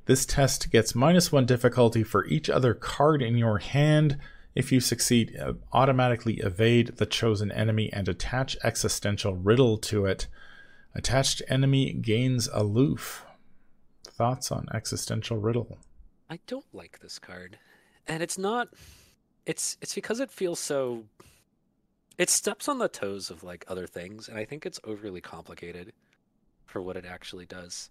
This 0.06 0.26
test 0.26 0.72
gets 0.72 0.96
minus 0.96 1.32
1 1.32 1.46
difficulty 1.46 2.04
for 2.04 2.26
each 2.28 2.50
other 2.50 2.74
card 2.74 3.22
in 3.22 3.38
your 3.38 3.58
hand. 3.58 4.18
If 4.56 4.72
you 4.72 4.80
succeed, 4.80 5.36
uh, 5.38 5.54
automatically 5.74 6.38
evade 6.38 6.98
the 6.98 7.06
chosen 7.06 7.52
enemy 7.52 7.92
and 7.92 8.08
attach 8.08 8.56
existential 8.64 9.36
riddle 9.36 9.78
to 9.80 10.06
it. 10.06 10.28
Attached 10.96 11.42
enemy 11.48 11.92
gains 11.94 12.48
aloof. 12.54 13.26
Thoughts 14.04 14.52
on 14.52 14.68
existential 14.74 15.38
riddle? 15.38 15.80
I 16.30 16.40
don't 16.46 16.66
like 16.72 17.00
this 17.00 17.18
card. 17.18 17.58
And 18.08 18.22
it's 18.22 18.38
not 18.38 18.70
it's 19.46 19.78
it's 19.82 19.96
because 19.96 20.20
it 20.20 20.30
feels 20.30 20.60
so 20.60 21.06
it 22.20 22.30
steps 22.30 22.68
on 22.68 22.78
the 22.78 22.90
toes 22.90 23.32
of 23.32 23.44
like 23.44 23.64
other 23.70 23.88
things 23.88 24.28
and 24.28 24.38
I 24.38 24.44
think 24.44 24.66
it's 24.66 24.80
overly 24.84 25.22
complicated 25.22 25.94
for 26.66 26.82
what 26.82 26.98
it 26.98 27.06
actually 27.06 27.46
does. 27.46 27.90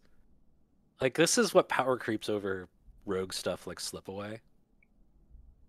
Like 1.00 1.14
this 1.14 1.38
is 1.38 1.54
what 1.54 1.68
power 1.68 1.96
creeps 1.96 2.28
over 2.28 2.68
rogue 3.06 3.32
stuff 3.32 3.66
like 3.66 3.80
slip 3.80 4.06
away. 4.06 4.40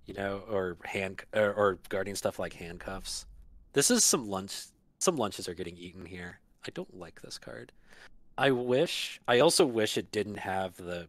You 0.06 0.14
know, 0.16 0.44
or 0.52 0.78
hand 0.84 1.22
or, 1.34 1.54
or 1.54 1.80
guardian 1.88 2.18
stuff 2.18 2.38
like 2.38 2.54
handcuffs. 2.54 3.26
This 3.74 3.90
is 3.90 4.04
some 4.04 4.28
lunch 4.28 4.66
some 5.00 5.16
lunches 5.16 5.48
are 5.48 5.54
getting 5.54 5.78
eaten 5.78 6.06
here. 6.06 6.40
I 6.68 6.72
don't 6.74 7.00
like 7.00 7.22
this 7.22 7.38
card. 7.38 7.72
I 8.38 8.52
wish 8.52 9.22
I 9.26 9.40
also 9.40 9.66
wish 9.66 9.98
it 9.98 10.12
didn't 10.12 10.40
have 10.40 10.76
the 10.76 11.08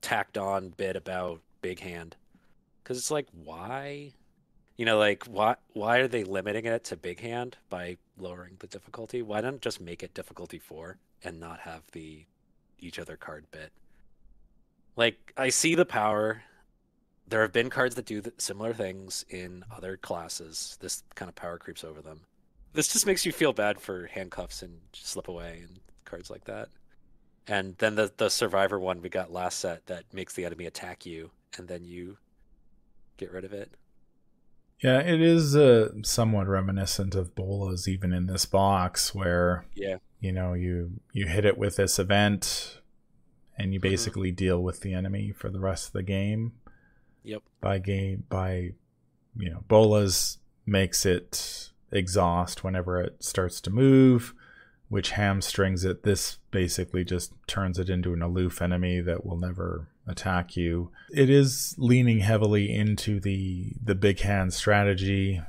tacked 0.00 0.36
on 0.36 0.70
bit 0.70 0.96
about 0.96 1.42
big 1.62 1.78
hand 1.78 2.16
because 2.82 2.98
it's 2.98 3.10
like 3.12 3.28
why 3.44 4.14
you 4.80 4.86
know 4.86 4.96
like 4.96 5.24
why 5.26 5.56
why 5.74 5.98
are 5.98 6.08
they 6.08 6.24
limiting 6.24 6.64
it 6.64 6.84
to 6.84 6.96
big 6.96 7.20
hand 7.20 7.58
by 7.68 7.98
lowering 8.16 8.56
the 8.60 8.66
difficulty? 8.66 9.20
Why 9.20 9.42
don't 9.42 9.60
just 9.60 9.78
make 9.78 10.02
it 10.02 10.14
difficulty 10.14 10.58
4 10.58 10.96
and 11.22 11.38
not 11.38 11.60
have 11.60 11.82
the 11.92 12.24
each 12.78 12.98
other 12.98 13.18
card 13.18 13.44
bit? 13.50 13.72
Like 14.96 15.34
i 15.36 15.50
see 15.50 15.74
the 15.74 15.84
power. 15.84 16.44
There 17.28 17.42
have 17.42 17.52
been 17.52 17.68
cards 17.68 17.94
that 17.96 18.06
do 18.06 18.22
similar 18.38 18.72
things 18.72 19.26
in 19.28 19.64
other 19.70 19.98
classes. 19.98 20.78
This 20.80 21.02
kind 21.14 21.28
of 21.28 21.34
power 21.34 21.58
creeps 21.58 21.84
over 21.84 22.00
them. 22.00 22.22
This 22.72 22.88
just 22.88 23.06
makes 23.06 23.26
you 23.26 23.32
feel 23.32 23.52
bad 23.52 23.78
for 23.82 24.06
handcuffs 24.06 24.62
and 24.62 24.80
slip 24.94 25.28
away 25.28 25.60
and 25.68 25.78
cards 26.06 26.30
like 26.30 26.44
that. 26.44 26.70
And 27.46 27.76
then 27.76 27.96
the 27.96 28.10
the 28.16 28.30
survivor 28.30 28.80
one 28.80 29.02
we 29.02 29.10
got 29.10 29.30
last 29.30 29.58
set 29.58 29.84
that 29.88 30.04
makes 30.14 30.32
the 30.32 30.46
enemy 30.46 30.64
attack 30.64 31.04
you 31.04 31.32
and 31.58 31.68
then 31.68 31.84
you 31.84 32.16
get 33.18 33.30
rid 33.30 33.44
of 33.44 33.52
it 33.52 33.74
Yeah, 34.82 35.00
it 35.00 35.20
is 35.20 35.54
uh, 35.54 35.90
somewhat 36.02 36.48
reminiscent 36.48 37.14
of 37.14 37.34
Bolas, 37.34 37.86
even 37.86 38.12
in 38.12 38.26
this 38.26 38.46
box, 38.46 39.14
where 39.14 39.66
yeah 39.74 39.96
you 40.20 40.32
know 40.32 40.54
you 40.54 41.00
you 41.12 41.26
hit 41.26 41.44
it 41.44 41.58
with 41.58 41.76
this 41.76 41.98
event, 41.98 42.80
and 43.58 43.74
you 43.74 43.80
Mhm. 43.80 43.82
basically 43.82 44.32
deal 44.32 44.62
with 44.62 44.80
the 44.80 44.94
enemy 44.94 45.32
for 45.32 45.50
the 45.50 45.60
rest 45.60 45.88
of 45.88 45.92
the 45.92 46.02
game. 46.02 46.52
Yep. 47.24 47.42
By 47.60 47.78
game 47.78 48.24
by, 48.30 48.72
you 49.36 49.50
know, 49.50 49.64
Bolas 49.68 50.38
makes 50.64 51.04
it 51.04 51.70
exhaust 51.92 52.64
whenever 52.64 53.00
it 53.00 53.22
starts 53.22 53.60
to 53.62 53.70
move, 53.70 54.32
which 54.88 55.10
hamstrings 55.10 55.84
it. 55.84 56.02
This 56.04 56.38
basically 56.50 57.04
just 57.04 57.32
turns 57.46 57.78
it 57.78 57.90
into 57.90 58.14
an 58.14 58.22
aloof 58.22 58.62
enemy 58.62 59.00
that 59.00 59.26
will 59.26 59.36
never 59.36 59.88
attack 60.10 60.56
you. 60.56 60.90
It 61.10 61.30
is 61.30 61.74
leaning 61.78 62.20
heavily 62.20 62.74
into 62.74 63.20
the 63.20 63.72
the 63.82 63.94
big 63.94 64.20
hand 64.20 64.52
strategy. 64.52 65.40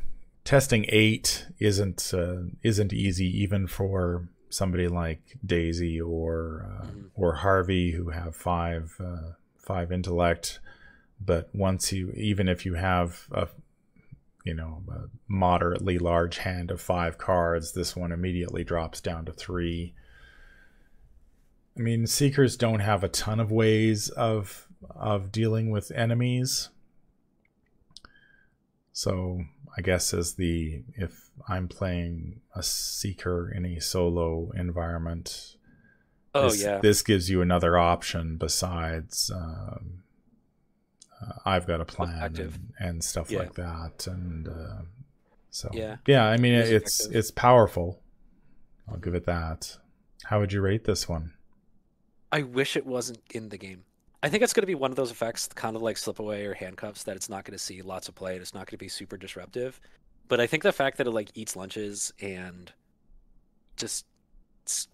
Testing 0.44 0.86
eight 0.90 1.48
isn't 1.60 2.14
uh, 2.14 2.44
isn't 2.64 2.94
easy 2.94 3.28
even 3.42 3.68
for 3.68 4.30
somebody 4.50 4.88
like 4.88 5.38
Daisy 5.46 6.00
or 6.00 6.68
uh, 6.70 6.88
or 7.16 7.36
Harvey 7.36 7.92
who 7.92 8.10
have 8.10 8.36
five 8.36 8.96
uh, 9.00 9.34
five 9.58 9.92
intellect. 9.92 10.60
But 11.24 11.50
once 11.54 11.92
you 11.92 12.12
even 12.12 12.48
if 12.48 12.66
you 12.66 12.76
have 12.76 13.28
a 13.32 13.48
you 14.44 14.54
know 14.54 14.84
a 14.90 15.02
moderately 15.28 16.00
large 16.00 16.40
hand 16.40 16.72
of 16.72 16.82
five 16.82 17.18
cards, 17.18 17.74
this 17.74 17.96
one 17.96 18.12
immediately 18.12 18.64
drops 18.64 19.02
down 19.02 19.26
to 19.26 19.32
three. 19.32 19.94
I 21.78 21.82
mean, 21.82 22.06
seekers 22.08 22.58
don't 22.58 22.80
have 22.82 23.04
a 23.04 23.10
ton 23.10 23.40
of 23.40 23.52
ways 23.52 24.10
of 24.10 24.68
of 24.90 25.32
dealing 25.32 25.70
with 25.72 25.92
enemies. 25.92 26.70
So 28.92 29.42
I 29.78 29.82
guess 29.82 30.14
as 30.14 30.36
the 30.36 30.84
if 30.96 31.30
I'm 31.48 31.68
playing 31.68 32.42
a 32.56 32.62
seeker 32.64 33.52
in 33.52 33.66
a 33.66 33.80
solo 33.80 34.52
environment, 34.56 35.56
Oh 36.34 36.50
this, 36.50 36.62
yeah. 36.64 36.80
this 36.80 37.02
gives 37.02 37.30
you 37.30 37.42
another 37.42 37.78
option 37.78 38.38
besides 38.38 39.30
um, 39.34 40.04
uh, 41.22 41.34
I've 41.46 41.68
got 41.68 41.82
a 41.82 41.86
plan 41.86 42.36
and, 42.38 42.74
and 42.80 43.04
stuff 43.04 43.30
Yeah. 43.32 43.40
like 43.40 43.54
that, 43.56 44.08
and 44.08 44.48
uh, 44.48 44.82
so 45.50 45.70
Yeah. 45.74 45.98
yeah. 46.08 46.26
I 46.26 46.38
mean, 46.38 46.54
It 46.54 46.70
it's 46.72 47.06
it's 47.08 47.32
powerful. 47.32 48.02
I'll 48.90 48.98
give 48.98 49.14
it 49.16 49.26
that. 49.26 49.78
How 50.26 50.40
would 50.40 50.52
you 50.54 50.62
rate 50.62 50.84
this 50.84 51.08
one? 51.08 51.34
I 52.32 52.44
wish 52.44 52.76
it 52.76 52.86
wasn't 52.86 53.20
in 53.34 53.50
the 53.50 53.58
game. 53.58 53.84
I 54.24 54.30
think 54.30 54.44
it's 54.44 54.54
going 54.54 54.62
to 54.62 54.68
be 54.68 54.76
one 54.76 54.92
of 54.92 54.98
those 54.98 55.12
effects, 55.12 55.48
kind 55.48 55.76
of 55.76 55.82
like 55.82 55.98
slip 55.98 56.20
away 56.20 56.46
or 56.46 56.54
handcuffs, 56.54 57.04
that 57.04 57.16
it's 57.16 57.30
not 57.30 57.44
going 57.44 57.58
to 57.58 57.64
see 57.64 57.82
lots 57.82 58.08
of 58.08 58.16
play. 58.16 58.34
and 58.34 58.42
It's 58.42 58.54
not 58.54 58.68
going 58.68 58.78
to 58.78 58.78
be 58.78 58.88
super 58.88 59.18
disruptive. 59.18 59.80
But 60.28 60.40
I 60.40 60.48
think 60.48 60.64
the 60.64 60.72
fact 60.72 60.98
that 60.98 61.08
it 61.08 61.12
like 61.12 61.32
eats 61.34 61.56
lunches 61.56 62.14
and 62.22 62.72
just 63.78 64.06
it's 64.64 64.88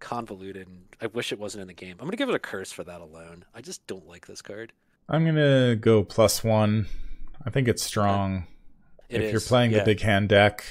convoluted, 0.00 0.66
and 0.66 0.84
I 1.00 1.06
wish 1.06 1.32
it 1.32 1.38
wasn't 1.38 1.62
in 1.62 1.68
the 1.68 1.74
game. 1.74 1.96
I'm 2.00 2.06
going 2.06 2.12
to 2.12 2.16
give 2.16 2.30
it 2.30 2.34
a 2.34 2.40
curse 2.40 2.72
for 2.72 2.82
that 2.84 3.00
alone. 3.00 3.44
I 3.54 3.60
just 3.60 3.86
don't 3.86 4.08
like 4.08 4.26
this 4.26 4.42
card. 4.42 4.72
I'm 5.08 5.24
gonna 5.24 5.76
go 5.76 6.02
plus 6.02 6.42
one. 6.42 6.86
I 7.44 7.50
think 7.50 7.68
it's 7.68 7.82
strong. 7.82 8.46
It 9.08 9.20
if 9.20 9.32
you're 9.32 9.40
playing 9.40 9.72
yeah, 9.72 9.80
the 9.80 9.84
big 9.84 10.00
hand 10.00 10.28
deck, 10.28 10.64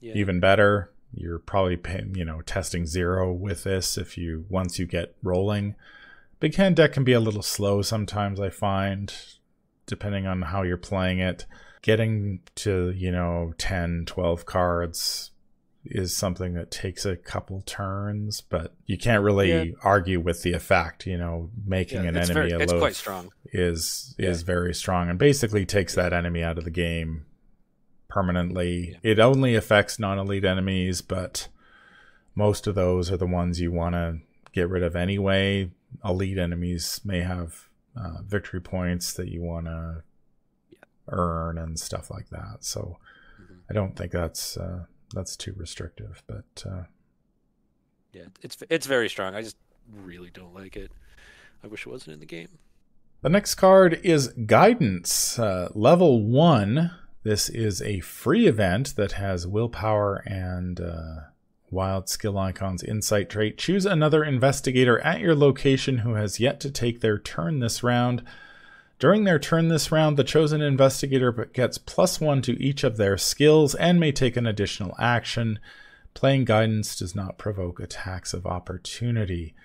yeah. 0.00 0.14
even 0.14 0.40
better. 0.40 0.90
You're 1.16 1.38
probably 1.38 1.76
paying, 1.76 2.14
you 2.14 2.24
know 2.24 2.42
testing 2.42 2.86
zero 2.86 3.32
with 3.32 3.64
this 3.64 3.96
if 3.98 4.16
you 4.18 4.44
once 4.48 4.78
you 4.78 4.86
get 4.86 5.14
rolling. 5.22 5.74
Big 6.38 6.54
hand 6.56 6.76
deck 6.76 6.92
can 6.92 7.04
be 7.04 7.12
a 7.14 7.20
little 7.20 7.42
slow 7.42 7.80
sometimes. 7.82 8.38
I 8.38 8.50
find, 8.50 9.12
depending 9.86 10.26
on 10.26 10.42
how 10.42 10.62
you're 10.62 10.76
playing 10.76 11.18
it, 11.18 11.46
getting 11.82 12.40
to 12.56 12.90
you 12.90 13.10
know 13.10 13.54
10, 13.58 14.04
12 14.06 14.44
cards 14.46 15.30
is 15.88 16.14
something 16.16 16.54
that 16.54 16.68
takes 16.70 17.06
a 17.06 17.14
couple 17.16 17.60
turns, 17.62 18.40
but 18.40 18.74
you 18.86 18.98
can't 18.98 19.22
really 19.22 19.50
Yeah. 19.52 19.64
argue 19.84 20.18
with 20.20 20.42
the 20.42 20.52
effect. 20.52 21.06
You 21.06 21.16
know, 21.16 21.50
making 21.64 22.02
Yeah, 22.02 22.08
an 22.10 22.16
enemy 22.16 22.34
very- 22.34 22.50
a 22.50 22.58
it's 22.58 22.72
loaf 22.72 22.80
quite 22.80 22.94
strong. 22.96 23.30
is 23.52 24.14
Yeah. 24.18 24.30
is 24.30 24.42
very 24.42 24.74
strong 24.74 25.08
and 25.08 25.18
basically 25.18 25.64
takes 25.64 25.94
that 25.94 26.12
enemy 26.12 26.42
out 26.42 26.58
of 26.58 26.64
the 26.64 26.70
game 26.72 27.24
permanently. 28.20 28.98
It 29.02 29.18
only 29.18 29.54
affects 29.54 29.98
non-elite 29.98 30.42
enemies, 30.46 31.02
but 31.02 31.48
most 32.34 32.66
of 32.66 32.74
those 32.74 33.12
are 33.12 33.18
the 33.18 33.26
ones 33.26 33.60
you 33.60 33.70
want 33.70 33.94
to 33.94 34.20
get 34.52 34.70
rid 34.70 34.82
of 34.82 34.96
anyway. 34.96 35.70
Elite 36.02 36.38
enemies 36.38 37.02
may 37.04 37.20
have 37.20 37.68
uh, 37.94 38.22
victory 38.22 38.60
points 38.62 39.12
that 39.12 39.28
you 39.28 39.42
want 39.42 39.66
to 39.66 40.02
earn 41.08 41.58
and 41.58 41.78
stuff 41.78 42.10
like 42.10 42.30
that. 42.30 42.56
So 42.60 42.96
Mhm. 43.38 43.58
I 43.68 43.74
don't 43.74 43.94
think 43.94 44.12
that's 44.12 44.56
uh, 44.56 44.86
that's 45.14 45.36
too 45.36 45.52
restrictive, 45.54 46.22
but 46.26 46.64
uh, 46.64 46.84
Yeah, 48.14 48.28
it's 48.40 48.56
it's 48.70 48.86
very 48.86 49.10
strong. 49.10 49.34
I 49.34 49.42
just 49.42 49.58
really 49.92 50.30
don't 50.30 50.54
like 50.54 50.74
it. 50.74 50.90
I 51.62 51.66
wish 51.66 51.86
it 51.86 51.90
wasn't 51.90 52.14
in 52.14 52.20
the 52.20 52.26
game. 52.26 52.58
The 53.20 53.28
next 53.28 53.56
card 53.56 54.00
is 54.02 54.28
Guidance, 54.28 55.38
uh, 55.38 55.68
level 55.74 56.22
one. 56.24 56.92
This 57.26 57.48
is 57.48 57.82
a 57.82 57.98
free 57.98 58.46
event 58.46 58.94
that 58.94 59.12
has 59.14 59.48
willpower 59.48 60.22
and 60.26 60.80
uh, 60.80 61.22
wild 61.72 62.08
skill 62.08 62.38
icons 62.38 62.84
insight 62.84 63.28
trait. 63.28 63.58
Choose 63.58 63.84
another 63.84 64.22
investigator 64.22 65.00
at 65.00 65.18
your 65.18 65.34
location 65.34 65.98
who 65.98 66.14
has 66.14 66.38
yet 66.38 66.60
to 66.60 66.70
take 66.70 67.00
their 67.00 67.18
turn 67.18 67.58
this 67.58 67.82
round. 67.82 68.22
During 69.00 69.24
their 69.24 69.40
turn 69.40 69.66
this 69.66 69.90
round, 69.90 70.16
the 70.16 70.22
chosen 70.22 70.62
investigator 70.62 71.32
gets 71.52 71.78
plus 71.78 72.20
one 72.20 72.42
to 72.42 72.62
each 72.62 72.84
of 72.84 72.96
their 72.96 73.18
skills 73.18 73.74
and 73.74 73.98
may 73.98 74.12
take 74.12 74.36
an 74.36 74.46
additional 74.46 74.94
action. 74.96 75.58
Playing 76.14 76.44
Guidance 76.44 76.94
does 76.94 77.16
not 77.16 77.38
provoke 77.38 77.80
attacks 77.80 78.34
of 78.34 78.46
opportunity. 78.46 79.56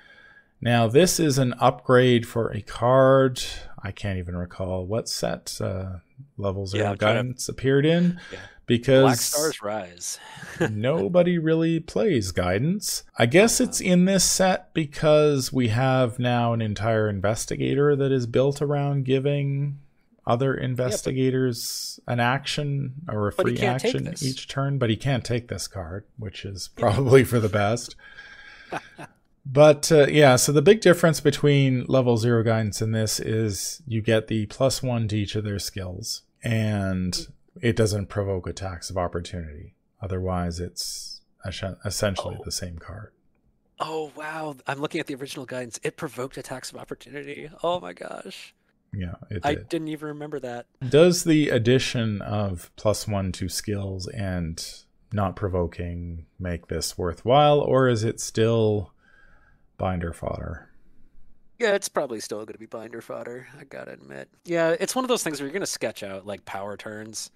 Now, 0.61 0.87
this 0.87 1.19
is 1.19 1.37
an 1.37 1.53
upgrade 1.59 2.27
for 2.27 2.51
a 2.51 2.61
card. 2.61 3.41
I 3.81 3.91
can't 3.91 4.19
even 4.19 4.35
recall 4.35 4.85
what 4.85 5.09
set 5.09 5.57
uh, 5.59 5.97
level 6.37 6.67
zero 6.67 6.91
I'm 6.91 6.97
trying 6.97 7.15
to- 7.15 7.19
guidance 7.21 7.49
appeared 7.49 7.85
in 7.85 8.19
Yeah. 8.31 8.39
because 8.67 9.01
Black 9.03 9.17
Stars 9.17 9.61
Rise. 9.63 10.19
nobody 10.69 11.39
really 11.39 11.79
plays 11.79 12.31
guidance. 12.31 13.03
I 13.17 13.25
guess 13.25 13.59
it's 13.59 13.81
in 13.81 14.05
this 14.05 14.23
set 14.23 14.71
because 14.75 15.51
we 15.51 15.69
have 15.69 16.19
now 16.19 16.53
an 16.53 16.61
entire 16.61 17.09
investigator 17.09 17.95
that 17.95 18.11
is 18.11 18.27
built 18.27 18.61
around 18.61 19.05
giving 19.05 19.79
other 20.27 20.53
investigators 20.53 21.99
an 22.07 22.19
action 22.19 22.93
or 23.09 23.29
a 23.29 23.31
free 23.33 23.57
action 23.61 24.13
each 24.21 24.47
turn, 24.47 24.77
but 24.77 24.91
he 24.91 24.95
can't 24.95 25.25
take 25.25 25.47
this 25.47 25.67
card, 25.67 26.05
which 26.19 26.45
is 26.45 26.69
probably 26.75 27.23
for 27.23 27.39
the 27.39 27.49
best. 27.49 27.95
But 29.45 29.91
uh, 29.91 30.07
yeah, 30.07 30.35
so 30.35 30.51
the 30.51 30.61
big 30.61 30.81
difference 30.81 31.19
between 31.19 31.85
level 31.87 32.15
zero 32.17 32.43
guidance 32.43 32.81
and 32.81 32.93
this 32.93 33.19
is 33.19 33.81
you 33.87 34.01
get 34.01 34.27
the 34.27 34.45
plus 34.47 34.83
one 34.83 35.07
to 35.07 35.17
each 35.17 35.35
of 35.35 35.43
their 35.43 35.59
skills, 35.59 36.21
and 36.43 37.27
it 37.59 37.75
doesn't 37.75 38.07
provoke 38.07 38.47
attacks 38.47 38.89
of 38.89 38.97
opportunity. 38.97 39.73
Otherwise, 40.01 40.59
it's 40.59 41.21
essentially 41.85 42.37
Oh. 42.39 42.43
the 42.45 42.51
same 42.51 42.77
card. 42.77 43.11
Oh 43.79 44.11
wow! 44.15 44.55
I'm 44.67 44.79
looking 44.79 45.01
at 45.01 45.07
the 45.07 45.15
original 45.15 45.45
guidance. 45.47 45.79
It 45.81 45.97
provoked 45.97 46.37
attacks 46.37 46.71
of 46.71 46.77
opportunity. 46.77 47.49
Oh 47.63 47.79
my 47.79 47.93
gosh! 47.93 48.53
Yeah, 48.93 49.15
it 49.31 49.43
I 49.43 49.55
didn't 49.55 49.87
even 49.87 50.09
remember 50.09 50.39
that. 50.39 50.67
Does 50.87 51.23
the 51.23 51.49
addition 51.49 52.21
of 52.21 52.69
plus 52.75 53.07
one 53.07 53.31
to 53.33 53.49
skills 53.49 54.07
and 54.07 54.63
not 55.11 55.35
provoking 55.35 56.27
make 56.39 56.67
this 56.67 56.95
worthwhile, 56.95 57.59
or 57.59 57.87
is 57.87 58.03
it 58.03 58.19
still 58.19 58.93
binder 59.81 60.13
fodder? 60.13 60.69
Yeah, 61.57 61.73
it's 61.73 61.89
probably 61.89 62.19
still 62.19 62.37
going 62.39 62.53
to 62.53 62.59
be 62.59 62.67
binder 62.67 63.01
fodder. 63.01 63.47
I 63.59 63.63
gotta 63.63 63.93
admit. 63.93 64.29
Yeah, 64.45 64.75
it's 64.79 64.95
one 64.95 65.03
of 65.03 65.09
those 65.09 65.23
things 65.23 65.39
where 65.39 65.47
you're 65.47 65.53
going 65.53 65.61
to 65.61 65.65
sketch 65.65 66.03
out 66.03 66.27
like 66.27 66.45
power 66.45 66.77
turns. 66.77 67.31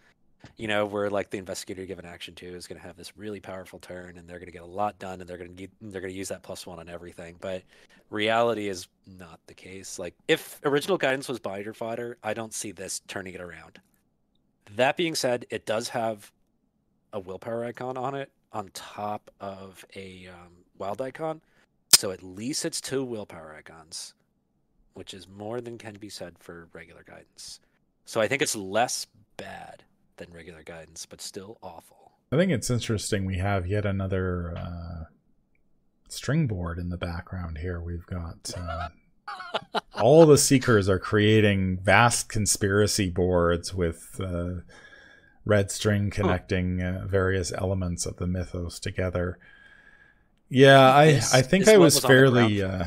You 0.58 0.68
know, 0.68 0.86
where 0.86 1.10
like 1.10 1.32
the 1.32 1.40
investigator 1.40 1.82
you 1.82 1.88
give 1.88 1.98
an 1.98 2.06
action 2.06 2.36
to 2.36 2.46
is 2.46 2.68
going 2.68 2.80
to 2.80 2.86
have 2.86 2.96
this 2.96 3.18
really 3.18 3.40
powerful 3.40 3.80
turn, 3.80 4.20
and 4.20 4.30
they're 4.30 4.38
going 4.38 4.46
to 4.46 4.52
get 4.52 4.62
a 4.62 4.66
lot 4.66 5.00
done, 5.00 5.22
and 5.22 5.28
they're 5.28 5.40
going 5.40 5.56
to 5.56 5.68
they're 5.82 6.02
going 6.02 6.14
to 6.14 6.18
use 6.18 6.28
that 6.28 6.44
plus 6.44 6.68
one 6.68 6.78
on 6.78 6.88
everything. 6.88 7.36
But 7.42 7.64
reality 8.12 8.68
is 8.68 8.88
not 9.08 9.40
the 9.48 9.56
case. 9.56 9.98
Like 9.98 10.14
if 10.28 10.62
original 10.64 11.00
guidance 11.00 11.28
was 11.28 11.40
binder 11.40 11.74
fodder, 11.74 12.20
I 12.24 12.36
don't 12.36 12.54
see 12.54 12.72
this 12.72 13.02
turning 13.08 13.34
it 13.34 13.42
around. 13.42 13.82
That 14.76 14.98
being 14.98 15.16
said, 15.16 15.48
it 15.50 15.66
does 15.66 15.90
have 15.90 16.32
a 17.12 17.20
willpower 17.20 17.66
icon 17.66 17.98
on 17.98 18.14
it 18.14 18.30
on 18.52 18.70
top 18.76 19.32
of 19.40 19.84
a 19.96 20.28
um, 20.32 20.52
wild 20.78 21.02
icon. 21.02 21.42
So 21.96 22.12
at 22.12 22.22
least 22.22 22.66
it's 22.66 22.82
two 22.82 23.06
willpower 23.06 23.56
icons, 23.58 24.14
which 24.96 25.14
is 25.14 25.30
more 25.30 25.62
than 25.62 25.78
can 25.78 25.96
be 25.96 26.10
said 26.10 26.36
for 26.40 26.68
regular 26.74 27.04
guidance. 27.04 27.62
So 28.04 28.20
I 28.20 28.28
think 28.28 28.42
it's 28.42 28.56
less 28.56 29.08
bad 29.38 29.84
than 30.18 30.32
regular 30.34 30.62
guidance, 30.62 31.06
but 31.06 31.22
still 31.22 31.58
awful. 31.64 32.12
I 32.34 32.36
think 32.36 32.52
it's 32.52 32.70
interesting. 32.70 33.24
We 33.24 33.38
have 33.38 33.66
yet 33.66 33.86
another 33.86 34.58
uh, 34.58 35.04
string 36.10 36.48
board 36.48 36.80
in 36.80 36.90
the 36.90 36.98
background 36.98 37.60
here. 37.60 37.80
We've 37.80 38.06
got 38.06 38.52
uh, 38.58 38.90
all 39.94 40.26
the 40.26 40.38
seekers 40.38 40.90
are 40.90 41.00
creating 41.00 41.78
vast 41.78 42.28
conspiracy 42.28 43.10
boards 43.10 43.74
with 43.74 44.20
uh, 44.20 44.62
red 45.46 45.72
string 45.72 46.10
connecting 46.10 46.82
uh, 46.82 47.06
various 47.08 47.54
elements 47.54 48.06
of 48.06 48.18
the 48.18 48.28
mythos 48.28 48.80
together. 48.80 49.40
Yeah, 50.50 50.80
I 50.80 51.22
I 51.34 51.42
think 51.42 51.68
I 51.68 51.78
was 51.78 51.96
was 51.96 52.06
fairly. 52.06 52.62
Uh, 52.62 52.86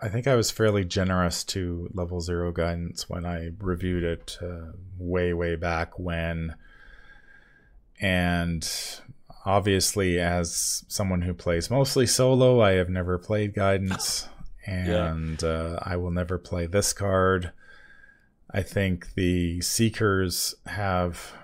I 0.00 0.08
think 0.08 0.26
I 0.26 0.34
was 0.34 0.50
fairly 0.50 0.84
generous 0.84 1.42
to 1.44 1.88
level 1.94 2.20
zero 2.20 2.52
guidance 2.52 3.08
when 3.08 3.24
I 3.24 3.52
reviewed 3.58 4.04
it 4.04 4.38
uh, 4.42 4.72
way 4.98 5.32
way 5.32 5.56
back 5.56 5.98
when. 5.98 6.54
And 8.00 8.68
obviously 9.46 10.20
as 10.20 10.84
someone 10.88 11.22
who 11.22 11.32
plays 11.32 11.70
mostly 11.70 12.04
solo 12.04 12.60
i 12.60 12.72
have 12.72 12.88
never 12.88 13.16
played 13.16 13.54
guidance. 13.54 14.28
And 14.68 15.44
uh, 15.44 15.78
i 15.82 15.96
will 15.96 16.10
never 16.10 16.38
play 16.38 16.66
this 16.66 16.92
card. 16.92 17.52
I 18.50 18.62
think 18.62 19.14
the 19.14 19.60
seekers 19.60 20.56
have 20.66 21.34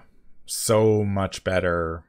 so 0.45 1.05
much 1.05 1.45
better 1.45 2.03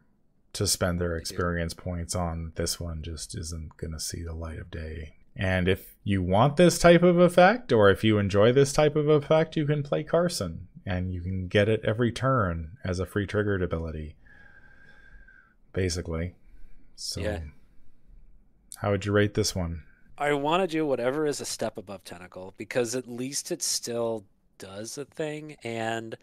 to 0.54 0.68
spend 0.68 1.02
their 1.02 1.18
experience 1.18 1.74
points 1.74 2.16
on 2.16 2.52
this 2.56 2.80
one 2.80 3.02
just 3.02 3.36
isn't 3.38 3.76
going 3.78 3.92
to 3.92 4.00
see 4.00 4.24
the 4.24 4.34
light 4.34 4.60
of 4.60 4.72
day 4.72 5.14
and 5.36 5.68
if 5.68 5.96
you 6.04 6.22
want 6.22 6.58
this 6.58 6.78
type 6.78 7.02
of 7.02 7.18
effect 7.18 7.72
or 7.72 7.90
if 7.90 8.04
you 8.04 8.18
enjoy 8.18 8.52
this 8.52 8.72
type 8.72 8.96
of 8.96 9.10
effect 9.10 9.58
you 9.58 9.66
can 9.66 9.82
play 9.82 10.04
carson 10.04 10.68
and 10.86 11.12
you 11.12 11.22
can 11.22 11.48
get 11.48 11.70
it 11.70 11.82
every 11.84 12.12
turn 12.12 12.78
as 12.84 13.00
a 13.00 13.06
free 13.06 13.26
triggered 13.26 13.64
ability 13.64 14.16
basically. 15.74 16.36
So 16.96 17.22
Yeah. 17.22 17.40
How 18.78 18.92
would 18.92 19.06
you 19.06 19.12
rate 19.12 19.34
this 19.34 19.56
one? 19.56 19.84
I 20.18 20.34
want 20.34 20.62
to 20.62 20.68
do 20.68 20.86
whatever 20.86 21.26
is 21.26 21.42
a 21.42 21.46
step 21.46 21.78
above 21.78 22.04
tentacle 22.04 22.54
because 22.58 22.96
at 22.96 23.08
least 23.08 23.52
it 23.52 23.62
still 23.62 24.26
does 24.58 24.98
a 24.98 25.06
thing. 25.06 25.58
And 25.64 26.16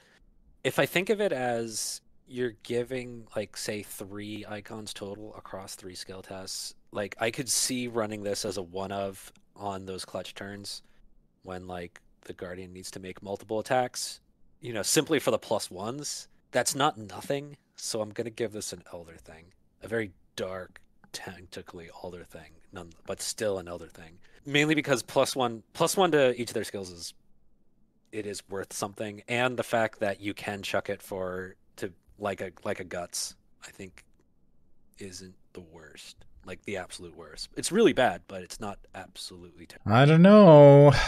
if 0.63 0.79
I 0.79 0.87
think 0.87 1.11
of 1.11 1.21
it 1.21 1.33
as 1.33 2.01
you're 2.31 2.55
giving, 2.63 3.27
like, 3.35 3.57
say, 3.57 3.83
three 3.83 4.45
icons 4.49 4.95
total 4.95 5.35
across 5.37 5.75
three 5.75 5.97
skill 5.97 6.23
tests, 6.23 6.75
like, 6.93 7.17
I 7.19 7.31
could 7.31 7.49
see 7.49 7.89
running 7.89 8.23
this 8.23 8.45
as 8.45 8.57
a 8.57 8.63
one 8.63 8.93
of 8.93 9.33
on 9.57 9.87
those 9.87 10.05
clutch 10.05 10.35
turns 10.35 10.83
when, 11.43 11.67
like, 11.67 12.01
the 12.23 12.33
Guardian 12.33 12.73
needs 12.73 12.91
to 12.93 13.01
make 13.01 13.23
multiple 13.23 13.59
attacks, 13.59 14.21
you 14.61 14.73
know, 14.73 14.83
simply 14.83 15.19
for 15.19 15.31
the 15.31 15.39
plus 15.39 15.71
ones. 15.71 16.29
That's 16.53 16.75
not 16.75 16.99
nothing. 16.99 17.57
So 17.77 18.01
I'm 18.01 18.13
to 18.13 18.31
give 18.31 18.53
this 18.53 18.73
an 18.73 18.83
Elder 18.93 19.17
thing. 19.17 19.47
A 19.83 19.89
very 19.89 20.13
dark, 20.37 20.81
tentacly 21.13 21.89
Elder 22.05 22.25
thing, 22.25 22.53
none, 22.73 22.91
but 23.07 23.21
still 23.21 23.59
an 23.59 23.69
Elder 23.69 23.89
thing. 23.89 24.19
Mainly 24.47 24.75
because 24.75 25.03
plus 25.03 25.35
one, 25.35 25.63
plus 25.73 25.97
one 25.97 26.13
to 26.13 26.41
each 26.41 26.51
of 26.51 26.55
their 26.55 26.65
skills 26.65 26.91
is 26.91 27.15
it 28.13 28.27
is 28.27 28.43
worth 28.49 28.73
something, 28.73 29.23
and 29.29 29.57
the 29.57 29.63
fact 29.63 30.01
that 30.01 30.21
you 30.21 30.35
can 30.35 30.63
chuck 30.63 30.89
it 30.91 31.03
for 31.03 31.57
like 32.21 32.41
a 32.41 32.53
like 32.65 32.79
a 32.81 32.85
guts, 32.85 33.35
I 33.67 33.71
think, 33.71 34.05
isn't 34.99 35.35
the 35.53 35.61
worst. 35.61 36.17
Like 36.47 36.63
the 36.65 36.79
absolute 36.79 37.15
worst. 37.17 37.49
It's 37.57 37.71
really 37.71 37.93
bad, 37.93 38.23
but 38.27 38.43
it's 38.43 38.61
not 38.61 38.79
absolutely 38.95 39.67
terrible. 39.67 39.93
I 39.93 40.05
don't 40.05 40.23
know. 40.23 40.93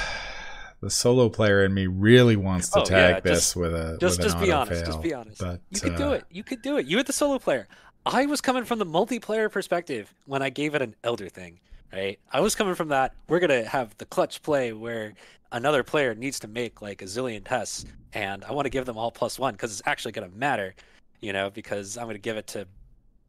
The 0.81 0.91
solo 0.91 1.29
player 1.29 1.65
in 1.65 1.73
me 1.73 1.87
really 1.87 2.35
wants 2.35 2.69
to 2.71 2.81
Oh, 2.81 2.85
tag 2.85 3.15
yeah, 3.15 3.21
this 3.21 3.39
just- 3.39 3.57
with 3.57 3.73
a 3.73 3.99
Just 4.01 4.19
with 4.19 4.27
just 4.27 4.41
be 4.41 4.51
honest. 4.51 4.83
fail, 4.83 4.87
Just 4.87 5.01
be 5.01 5.15
honest. 5.15 5.39
But 5.41 5.61
you 5.71 5.79
could 5.81 5.97
do 5.97 6.07
uh, 6.09 6.11
it. 6.15 6.25
You 6.29 6.43
could 6.43 6.61
do 6.61 6.77
it. 6.77 6.87
You 6.87 6.97
had 6.97 7.07
the 7.07 7.13
solo 7.13 7.39
player. 7.39 7.69
I 8.05 8.27
was 8.27 8.41
coming 8.41 8.65
from 8.65 8.81
the 8.81 8.85
multiplayer 8.85 9.49
perspective 9.49 10.13
when 10.27 10.43
I 10.43 10.51
gave 10.51 10.75
it 10.75 10.83
an 10.83 10.97
elder 11.05 11.29
thing, 11.29 11.61
right? 11.93 12.19
I 12.33 12.41
was 12.41 12.57
coming 12.57 12.75
from 12.75 12.89
that. 12.89 13.15
We're 13.29 13.39
gonna 13.39 13.65
have 13.65 13.97
the 13.99 14.07
clutch 14.07 14.43
play 14.43 14.73
where 14.73 15.15
another 15.53 15.85
player 15.85 16.17
needs 16.17 16.41
to 16.41 16.49
make 16.49 16.83
like 16.83 17.01
a 17.01 17.05
zillion 17.05 17.45
tests, 17.45 17.85
and 18.13 18.45
I 18.45 18.51
want 18.51 18.67
to 18.67 18.71
give 18.71 18.85
them 18.85 18.99
all 18.99 19.13
plus 19.13 19.39
one 19.39 19.53
because 19.55 19.71
it's 19.71 19.83
actually 19.87 20.11
gonna 20.11 20.31
matter, 20.35 20.75
you 21.23 21.33
know, 21.33 21.49
because 21.49 21.97
I'm 21.97 22.07
gonna 22.07 22.19
give 22.19 22.37
it 22.37 22.49
to 22.49 22.67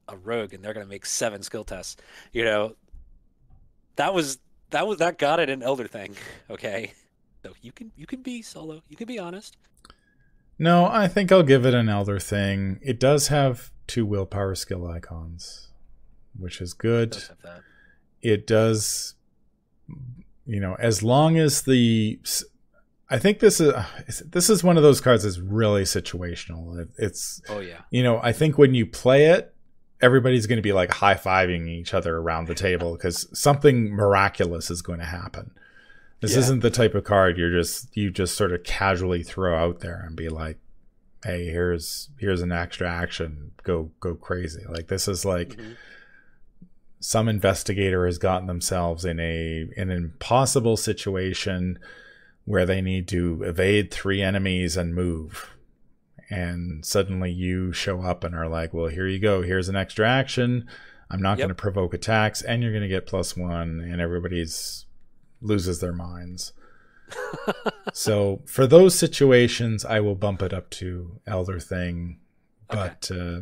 a 0.10 0.18
rogue 0.18 0.54
and 0.54 0.64
they're 0.64 0.74
gonna 0.74 0.86
make 0.86 1.06
seven 1.06 1.42
skill 1.44 1.64
tests, 1.64 1.96
you 2.34 2.44
know. 2.44 2.76
That 3.96 4.14
was 4.14 4.40
that 4.72 4.88
was 4.88 4.98
that 4.98 5.18
got 5.18 5.40
it 5.40 5.50
an 5.50 5.64
elder 5.64 5.88
thing, 5.88 6.16
okay? 6.50 6.92
So 7.44 7.54
you 7.62 7.72
can 7.72 7.92
you 7.96 8.06
can 8.06 8.22
be 8.22 8.42
solo. 8.42 8.82
You 8.90 8.98
can 8.98 9.08
be 9.08 9.20
honest. 9.20 9.56
No, 10.60 10.86
I 10.86 11.08
think 11.08 11.32
I'll 11.32 11.44
give 11.44 11.66
it 11.66 11.74
an 11.74 11.90
elder 11.90 12.20
thing. 12.20 12.80
It 12.82 13.00
does 13.00 13.28
have 13.30 13.72
two 13.88 14.06
willpower 14.06 14.56
skill 14.56 14.88
icons, 14.88 15.72
which 16.38 16.62
is 16.62 16.74
good. 16.74 17.12
Does 17.12 17.28
have 17.28 17.42
that. 17.42 17.62
It 18.22 18.48
does, 18.48 19.16
you 20.46 20.60
know, 20.60 20.76
as 20.80 21.04
long 21.04 21.38
as 21.38 21.62
the. 21.64 22.20
I 23.14 23.20
think 23.20 23.40
this 23.40 23.62
is 23.62 23.72
this 24.26 24.50
is 24.50 24.64
one 24.64 24.76
of 24.76 24.82
those 24.84 25.00
cards 25.00 25.24
that's 25.24 25.38
really 25.38 25.84
situational. 25.84 26.88
It's 26.98 27.42
Oh 27.48 27.60
yeah. 27.60 27.82
you 27.92 28.02
know, 28.02 28.20
I 28.24 28.32
think 28.32 28.58
when 28.58 28.74
you 28.74 28.86
play 28.88 29.26
it, 29.28 29.54
everybody's 30.02 30.48
going 30.48 30.58
to 30.58 30.64
be 30.64 30.74
like 30.74 30.92
high 30.92 31.14
fiving 31.14 31.70
each 31.70 31.94
other 31.94 32.18
around 32.18 32.48
the 32.48 32.56
table 32.56 32.94
because 32.94 33.28
something 33.38 33.92
miraculous 33.92 34.72
is 34.72 34.82
going 34.82 34.98
to 35.00 35.06
happen. 35.06 35.52
This 36.22 36.34
Yeah. 36.34 36.40
isn't 36.40 36.62
the 36.62 36.72
type 36.72 36.96
of 36.96 37.04
card 37.04 37.38
you're 37.38 37.52
just 37.56 37.96
you 37.96 38.10
just 38.10 38.36
sort 38.36 38.52
of 38.52 38.64
casually 38.64 39.22
throw 39.22 39.56
out 39.56 39.82
there 39.82 40.04
and 40.08 40.16
be 40.16 40.30
like, 40.30 40.58
"Hey, 41.24 41.46
here's 41.46 42.10
here's 42.18 42.42
an 42.42 42.52
extra 42.52 42.90
action. 42.90 43.52
Go 43.62 43.92
go 44.00 44.16
crazy." 44.16 44.64
Like 44.68 44.88
this 44.88 45.08
is 45.08 45.24
like 45.24 45.50
Mhm. 45.50 45.76
some 47.00 47.30
investigator 47.30 48.06
has 48.08 48.18
gotten 48.18 48.48
themselves 48.48 49.06
in 49.06 49.20
a 49.20 49.68
an 49.78 49.92
impossible 49.92 50.78
situation 50.78 51.78
where 52.46 52.66
they 52.66 52.82
need 52.82 53.08
to 53.08 53.42
evade 53.44 53.92
three 53.92 54.22
enemies 54.22 54.76
and 54.78 54.94
move. 54.96 55.50
And 56.30 56.86
suddenly 56.86 57.32
you 57.32 57.72
show 57.74 58.02
up 58.02 58.24
and 58.24 58.34
are 58.36 58.48
like 58.48 58.74
well 58.74 58.88
here 58.88 59.08
you 59.08 59.20
go. 59.20 59.42
Here's 59.42 59.70
an 59.70 59.76
extra 59.76 60.08
action. 60.10 60.68
I'm 61.12 61.22
not 61.22 61.38
Yep. 61.38 61.48
going 61.48 61.50
to 61.56 61.62
provoke 61.62 61.94
attacks 61.94 62.42
and 62.42 62.64
you're 62.64 62.72
going 62.72 62.82
to 62.82 62.88
get 62.88 63.06
plus 63.06 63.38
one 63.38 63.80
and 63.80 64.02
everybody's 64.02 64.86
loses 65.42 65.80
their 65.80 65.94
minds. 65.94 66.54
So 67.94 68.42
for 68.46 68.66
those 68.66 68.98
situations 68.98 69.86
i 69.86 70.00
will 70.00 70.16
bump 70.16 70.42
it 70.42 70.54
up 70.54 70.70
to 70.72 71.20
elder 71.28 71.60
thing. 71.60 72.20
Okay. 72.72 72.92
but 73.00 73.12
uh, 73.16 73.42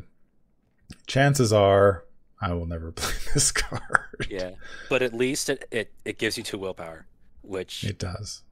chances 1.07 1.53
are 1.53 2.03
i 2.41 2.53
will 2.53 2.65
never 2.65 2.91
play 2.91 3.13
this 3.33 3.51
card. 3.51 4.27
Yeah, 4.29 4.51
but 4.89 5.01
at 5.01 5.13
least 5.13 5.49
it, 5.49 5.65
it, 5.71 5.93
it 6.03 6.17
gives 6.17 6.37
you 6.37 6.43
two 6.43 6.57
willpower, 6.57 7.05
which 7.43 7.83
it 7.83 7.97
does 7.99 8.43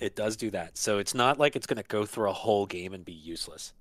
it 0.00 0.16
does 0.16 0.36
do 0.36 0.50
that. 0.50 0.76
So 0.78 0.98
it's 0.98 1.14
not 1.14 1.38
like 1.38 1.56
it's 1.56 1.66
going 1.66 1.82
to 1.82 1.88
go 1.88 2.04
through 2.04 2.30
a 2.30 2.34
whole 2.34 2.66
game 2.66 2.92
and 2.92 3.04
be 3.04 3.12
useless. 3.12 3.72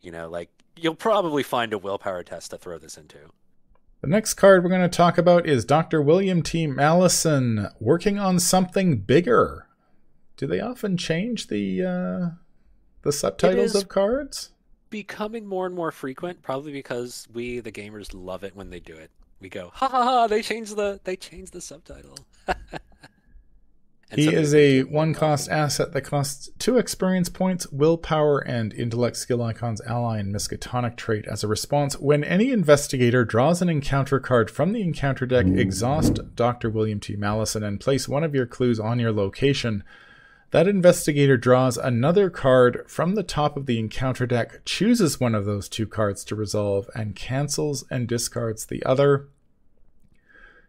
You 0.00 0.12
know, 0.12 0.28
like 0.28 0.50
you'll 0.76 0.94
probably 0.94 1.42
find 1.42 1.72
a 1.72 1.78
willpower 1.78 2.22
test 2.22 2.50
to 2.50 2.58
throw 2.58 2.78
this 2.78 2.96
into. 2.96 3.18
The 4.02 4.08
next 4.08 4.34
card 4.34 4.62
we're 4.62 4.70
going 4.70 4.82
to 4.82 4.88
talk 4.88 5.18
about 5.18 5.46
is 5.46 5.64
Dr. 5.64 6.02
William 6.02 6.42
T. 6.42 6.66
Maleson 6.66 7.72
working 7.80 8.18
on 8.18 8.38
something 8.38 8.98
bigger. 8.98 9.66
Do 10.36 10.46
they 10.46 10.60
often 10.60 10.96
change 10.96 11.46
the 11.46 11.82
uh, 11.82 12.30
the 13.02 13.12
subtitles 13.12 13.74
of 13.74 13.88
cards? 13.88 14.50
Becoming 14.90 15.46
more 15.46 15.66
and 15.66 15.74
more 15.74 15.90
frequent, 15.90 16.42
probably 16.42 16.72
because 16.72 17.26
we 17.32 17.60
the 17.60 17.72
gamers 17.72 18.10
love 18.12 18.44
it 18.44 18.54
when 18.54 18.68
they 18.68 18.80
do 18.80 18.94
it. 18.94 19.10
We 19.40 19.48
go, 19.48 19.70
ha 19.72 19.88
ha 19.88 20.04
ha! 20.04 20.26
They 20.26 20.42
changed 20.42 20.76
the 20.76 21.00
they 21.04 21.16
changed 21.16 21.52
the 21.52 21.60
subtitle. 21.62 22.18
And 24.10 24.20
He 24.20 24.26
so 24.26 24.32
is 24.32 24.54
a 24.54 24.82
one 24.84 25.14
cost 25.14 25.48
asset 25.50 25.92
that 25.92 26.02
costs 26.02 26.48
two 26.60 26.78
experience 26.78 27.28
points, 27.28 27.66
willpower, 27.72 28.38
and 28.38 28.72
intellect 28.72 29.16
skill 29.16 29.42
icons 29.42 29.80
ally 29.80 30.18
and 30.18 30.32
Miskatonic 30.32 30.96
trait. 30.96 31.26
As 31.26 31.42
a 31.42 31.48
response, 31.48 31.98
when 31.98 32.22
any 32.22 32.52
investigator 32.52 33.24
draws 33.24 33.60
an 33.60 33.68
encounter 33.68 34.20
card 34.20 34.48
from 34.48 34.72
the 34.72 34.82
encounter 34.82 35.26
deck, 35.26 35.46
exhaust 35.46 36.36
Dr. 36.36 36.70
William 36.70 37.00
T. 37.00 37.16
Maleson 37.16 37.66
and 37.66 37.80
place 37.80 38.08
one 38.08 38.22
of 38.22 38.34
your 38.34 38.46
clues 38.46 38.78
on 38.78 39.00
your 39.00 39.12
location. 39.12 39.82
That 40.52 40.68
investigator 40.68 41.36
draws 41.36 41.76
another 41.76 42.30
card 42.30 42.84
from 42.86 43.16
the 43.16 43.24
top 43.24 43.56
of 43.56 43.66
the 43.66 43.80
encounter 43.80 44.26
deck, 44.26 44.64
chooses 44.64 45.18
one 45.18 45.34
of 45.34 45.44
those 45.44 45.68
two 45.68 45.86
cards 45.86 46.24
to 46.26 46.36
resolve, 46.36 46.88
and 46.94 47.16
cancels 47.16 47.84
and 47.90 48.06
discards 48.06 48.66
the 48.66 48.84
other. 48.84 49.26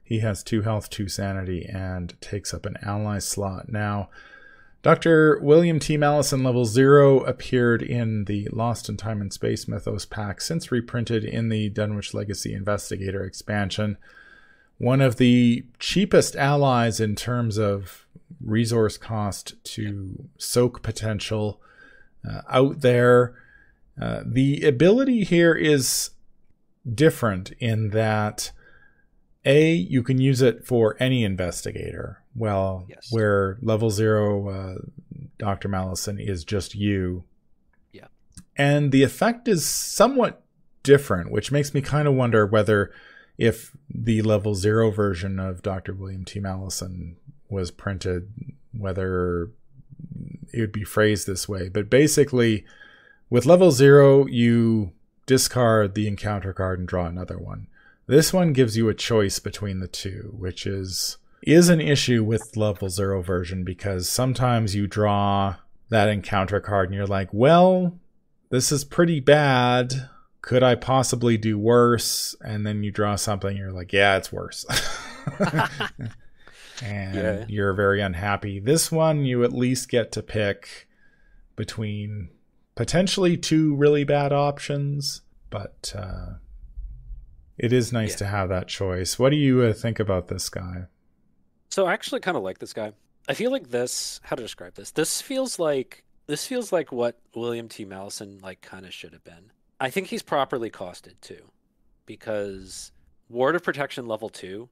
He 0.08 0.20
has 0.20 0.42
two 0.42 0.62
health, 0.62 0.90
two 0.90 1.10
sanity, 1.10 1.66
and 1.66 2.20
takes 2.22 2.54
up 2.54 2.66
an 2.66 2.78
ally 2.82 3.20
slot. 3.20 3.68
Now, 3.68 4.10
Dr. 4.82 5.38
William 5.42 5.80
T. 5.80 5.98
Maleson 5.98 6.46
level 6.46 6.64
zero 6.64 7.20
appeared 7.26 7.82
in 7.82 8.24
the 8.24 8.48
Lost 8.54 8.88
in 8.88 8.96
Time 8.96 9.20
and 9.20 9.34
Space 9.34 9.68
Mythos 9.68 10.06
pack, 10.06 10.40
since 10.40 10.72
reprinted 10.72 11.26
in 11.26 11.50
the 11.50 11.68
Dunwich 11.68 12.14
Legacy 12.14 12.54
Investigator 12.54 13.26
expansion. 13.26 13.98
One 14.78 15.02
of 15.02 15.18
the 15.18 15.66
cheapest 15.78 16.38
allies 16.38 17.02
in 17.02 17.16
terms 17.16 17.58
of 17.58 18.08
resource 18.40 18.98
cost 18.98 19.62
to 19.76 20.30
soak 20.38 20.84
potential 20.84 21.60
uh, 22.26 22.44
out 22.50 22.80
there. 22.80 23.36
Uh, 24.02 24.22
the 24.26 24.64
ability 24.64 25.26
here 25.26 25.54
is 25.54 26.12
different 26.96 27.52
in 27.60 27.90
that 27.90 28.52
a 29.48 29.74
you 29.74 30.04
can 30.04 30.20
use 30.20 30.42
it 30.42 30.66
for 30.66 30.96
any 31.00 31.24
investigator. 31.24 32.22
Well 32.36 32.86
Yes. 32.88 33.08
where 33.12 33.58
level 33.62 33.90
zero 33.90 34.50
uh, 34.50 34.76
dr 35.40 35.68
maleson 35.70 36.20
is 36.20 36.44
just 36.44 36.76
you. 36.76 37.24
Yeah. 37.92 38.08
and 38.56 38.92
the 38.92 39.04
effect 39.04 39.48
is 39.48 39.66
somewhat 39.66 40.44
different 40.84 41.32
which 41.32 41.52
makes 41.52 41.74
me 41.74 41.82
kind 41.82 42.08
of 42.08 42.14
wonder 42.14 42.46
whether 42.46 42.92
if 43.38 43.76
the 43.90 44.22
level 44.22 44.54
zero 44.56 44.90
version 44.92 45.40
of 45.40 45.62
dr 45.62 45.94
william 45.94 46.24
t. 46.26 46.40
Maleson 46.40 47.16
was 47.50 47.72
printed 47.72 48.30
whether 48.78 49.50
it 50.54 50.60
would 50.62 50.72
be 50.72 50.84
phrased 50.84 51.28
this 51.28 51.48
way. 51.50 51.70
But 51.70 51.90
basically 51.90 52.66
with 53.30 53.46
level 53.46 53.72
zero 53.72 54.26
you 54.28 54.92
discard 55.26 55.94
the 55.96 56.08
encounter 56.08 56.54
card 56.54 56.80
and 56.80 56.88
draw 56.88 57.06
another 57.06 57.38
one 57.38 57.68
this 58.08 58.34
one 58.34 58.54
gives 58.54 58.76
you 58.78 58.90
a 58.90 58.94
choice 58.94 59.40
between 59.40 59.80
the 59.80 59.88
two, 59.88 60.34
which 60.38 60.66
is 60.66 61.18
is 61.44 61.70
an 61.70 61.80
issue 61.80 62.24
with 62.24 62.58
level 62.58 62.90
0 62.90 63.22
version 63.22 63.64
because 63.64 64.10
sometimes 64.10 64.76
you 64.76 64.88
draw 64.88 65.56
that 65.90 66.10
encounter 66.10 66.60
card 66.60 66.90
and 66.90 66.96
you're 66.96 67.06
like, 67.06 67.30
"Well, 67.32 68.00
this 68.50 68.72
is 68.72 68.84
pretty 68.84 69.20
bad. 69.20 70.10
Could 70.42 70.64
I 70.64 70.76
possibly 70.76 71.38
do 71.38 71.58
worse?" 71.60 72.36
And 72.44 72.66
then 72.66 72.84
you 72.84 72.92
draw 72.92 73.16
something 73.16 73.50
and 73.50 73.58
you're 73.58 73.72
like, 73.72 73.94
"Yeah, 73.94 74.18
it's 74.18 74.32
worse." 74.32 74.66
and 76.84 77.16
Yeah. 77.16 77.46
you're 77.48 77.74
very 77.74 78.02
unhappy. 78.02 78.60
This 78.60 78.92
one 78.92 79.26
you 79.26 79.44
at 79.44 79.54
least 79.54 79.90
get 79.90 80.12
to 80.14 80.24
pick 80.24 80.88
between 81.56 82.30
potentially 82.76 83.36
two 83.38 83.76
really 83.76 84.04
bad 84.04 84.32
options, 84.32 85.22
but 85.50 85.94
uh 85.98 86.36
It 87.58 87.74
is 87.74 87.92
nice 87.92 88.12
Yeah. 88.12 88.18
to 88.18 88.26
have 88.28 88.50
that 88.50 88.68
choice. 88.68 89.18
What 89.18 89.30
do 89.30 89.36
you 89.36 89.62
uh, 89.64 89.74
think 89.74 90.00
about 90.00 90.28
this 90.28 90.50
guy? 90.50 90.86
So 91.70 91.86
I 91.86 91.94
actually 91.94 92.22
kind 92.22 92.38
of 92.38 92.44
like 92.44 92.60
this 92.60 92.74
guy. 92.74 92.94
I 93.28 93.34
feel 93.34 93.52
like 93.52 93.70
this. 93.70 94.20
How 94.24 94.36
to 94.36 94.42
describe 94.44 94.76
this? 94.76 94.92
This 94.92 95.22
feels 95.22 95.60
like 95.60 96.04
this 96.28 96.46
feels 96.46 96.72
like 96.72 96.92
what 96.92 97.20
William 97.36 97.68
T. 97.68 97.86
Maleson 97.86 98.42
like 98.42 98.62
kind 98.62 98.86
of 98.86 98.94
should 98.94 99.14
have 99.14 99.24
been. 99.24 99.52
I 99.80 99.90
think 99.90 100.08
he's 100.08 100.24
properly 100.24 100.70
costed 100.70 101.20
too, 101.22 101.52
because 102.06 102.92
Ward 103.30 103.56
of 103.56 103.64
Protection 103.64 104.08
level 104.08 104.30
two 104.30 104.70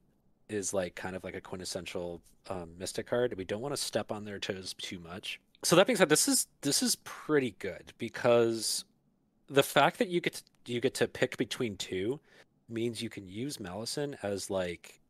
is 0.48 0.72
like 0.74 0.94
kind 0.94 1.14
of 1.16 1.24
like 1.24 1.34
a 1.34 1.40
quintessential 1.40 2.22
um, 2.48 2.70
Mystic 2.78 3.06
card. 3.06 3.34
We 3.36 3.44
don't 3.44 3.60
want 3.60 3.74
to 3.74 3.80
step 3.82 4.10
on 4.12 4.24
their 4.24 4.38
toes 4.38 4.74
too 4.78 4.98
much. 4.98 5.40
So 5.62 5.76
that 5.76 5.86
being 5.86 5.96
said, 5.96 6.08
this 6.08 6.28
is 6.28 6.46
this 6.62 6.82
is 6.82 6.96
pretty 7.04 7.54
good 7.58 7.92
because 7.98 8.84
the 9.48 9.62
fact 9.62 9.98
that 9.98 10.08
you 10.08 10.20
get 10.20 10.34
to, 10.34 10.72
you 10.72 10.80
get 10.80 10.94
to 10.94 11.08
pick 11.08 11.36
between 11.36 11.76
two 11.76 12.20
means 12.68 13.02
you 13.02 13.08
can 13.08 13.28
use 13.28 13.58
Maleson 13.58 14.16
as 14.22 14.50
like 14.50 15.00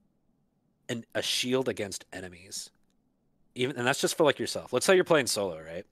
an, 0.88 1.04
a 1.14 1.22
shield 1.22 1.68
against 1.68 2.04
enemies. 2.12 2.70
Even 3.54 3.76
and 3.76 3.86
that's 3.86 4.00
just 4.00 4.16
for 4.16 4.24
like 4.24 4.38
yourself. 4.38 4.72
Let's 4.72 4.86
say 4.86 4.94
you're 4.94 5.04
playing 5.04 5.26
solo, 5.26 5.60
right? 5.60 5.86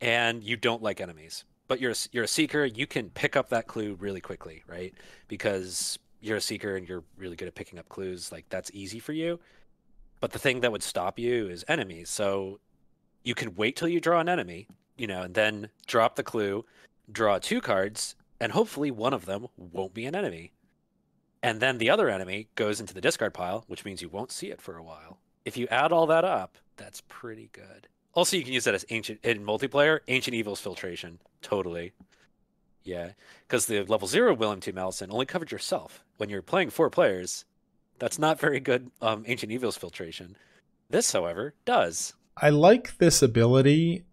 And 0.00 0.42
you 0.42 0.56
don't 0.56 0.82
like 0.82 1.00
enemies, 1.00 1.44
but 1.68 1.80
you're 1.80 1.92
a, 1.92 1.96
you're 2.12 2.24
a 2.24 2.28
seeker. 2.28 2.64
You 2.64 2.86
can 2.86 3.10
pick 3.10 3.36
up 3.36 3.50
that 3.50 3.66
clue 3.66 3.94
really 3.94 4.20
quickly, 4.20 4.62
right? 4.66 4.94
Because 5.28 5.98
you're 6.20 6.38
a 6.38 6.40
seeker 6.40 6.76
and 6.76 6.88
you're 6.88 7.04
really 7.16 7.36
good 7.36 7.48
at 7.48 7.54
picking 7.54 7.78
up 7.78 7.88
clues. 7.88 8.32
Like 8.32 8.46
that's 8.48 8.70
easy 8.74 8.98
for 8.98 9.12
you. 9.12 9.38
But 10.20 10.32
the 10.32 10.38
thing 10.38 10.60
that 10.60 10.72
would 10.72 10.82
stop 10.82 11.18
you 11.18 11.48
is 11.48 11.64
enemies. 11.68 12.10
So 12.10 12.60
you 13.22 13.34
can 13.34 13.54
wait 13.54 13.76
till 13.76 13.88
you 13.88 14.00
draw 14.00 14.20
an 14.20 14.28
enemy, 14.28 14.68
you 14.96 15.06
know, 15.06 15.22
and 15.22 15.34
then 15.34 15.70
drop 15.86 16.16
the 16.16 16.22
clue, 16.22 16.64
draw 17.10 17.38
two 17.38 17.60
cards, 17.60 18.16
and 18.40 18.52
hopefully 18.52 18.90
one 18.90 19.14
of 19.14 19.26
them 19.26 19.46
won't 19.56 19.94
be 19.94 20.06
an 20.06 20.14
enemy. 20.14 20.52
And 21.42 21.60
then 21.60 21.78
the 21.78 21.90
other 21.90 22.08
enemy 22.08 22.48
goes 22.54 22.80
into 22.80 22.92
the 22.94 23.00
discard 23.00 23.32
pile, 23.32 23.64
which 23.66 23.84
means 23.84 24.02
you 24.02 24.08
won't 24.08 24.32
see 24.32 24.48
it 24.48 24.60
for 24.60 24.76
a 24.76 24.82
while. 24.82 25.18
If 25.44 25.56
you 25.56 25.66
add 25.68 25.90
all 25.92 26.06
that 26.06 26.24
up, 26.24 26.58
that's 26.76 27.02
pretty 27.08 27.48
good. 27.52 27.88
Also, 28.12 28.36
you 28.36 28.44
can 28.44 28.52
use 28.52 28.64
that 28.64 28.74
as 28.74 28.84
ancient 28.90 29.20
in 29.24 29.44
multiplayer, 29.44 30.00
ancient 30.08 30.34
evils 30.34 30.60
filtration. 30.60 31.18
Totally. 31.40 31.92
Yeah, 32.82 33.10
because 33.46 33.66
the 33.66 33.82
level 33.84 34.08
zero 34.08 34.34
William 34.34 34.60
T. 34.60 34.72
Maleson 34.72 35.08
only 35.10 35.26
covered 35.26 35.52
yourself. 35.52 36.02
When 36.16 36.28
you're 36.28 36.42
playing 36.42 36.70
four 36.70 36.90
players, 36.90 37.44
that's 37.98 38.18
not 38.18 38.40
very 38.40 38.58
good 38.60 38.90
um, 39.00 39.24
ancient 39.26 39.52
evils 39.52 39.76
filtration. 39.76 40.36
This, 40.88 41.12
however, 41.12 41.54
does. 41.64 42.14
I 42.36 42.50
like 42.50 42.96
this 42.98 43.22
ability. 43.22 44.04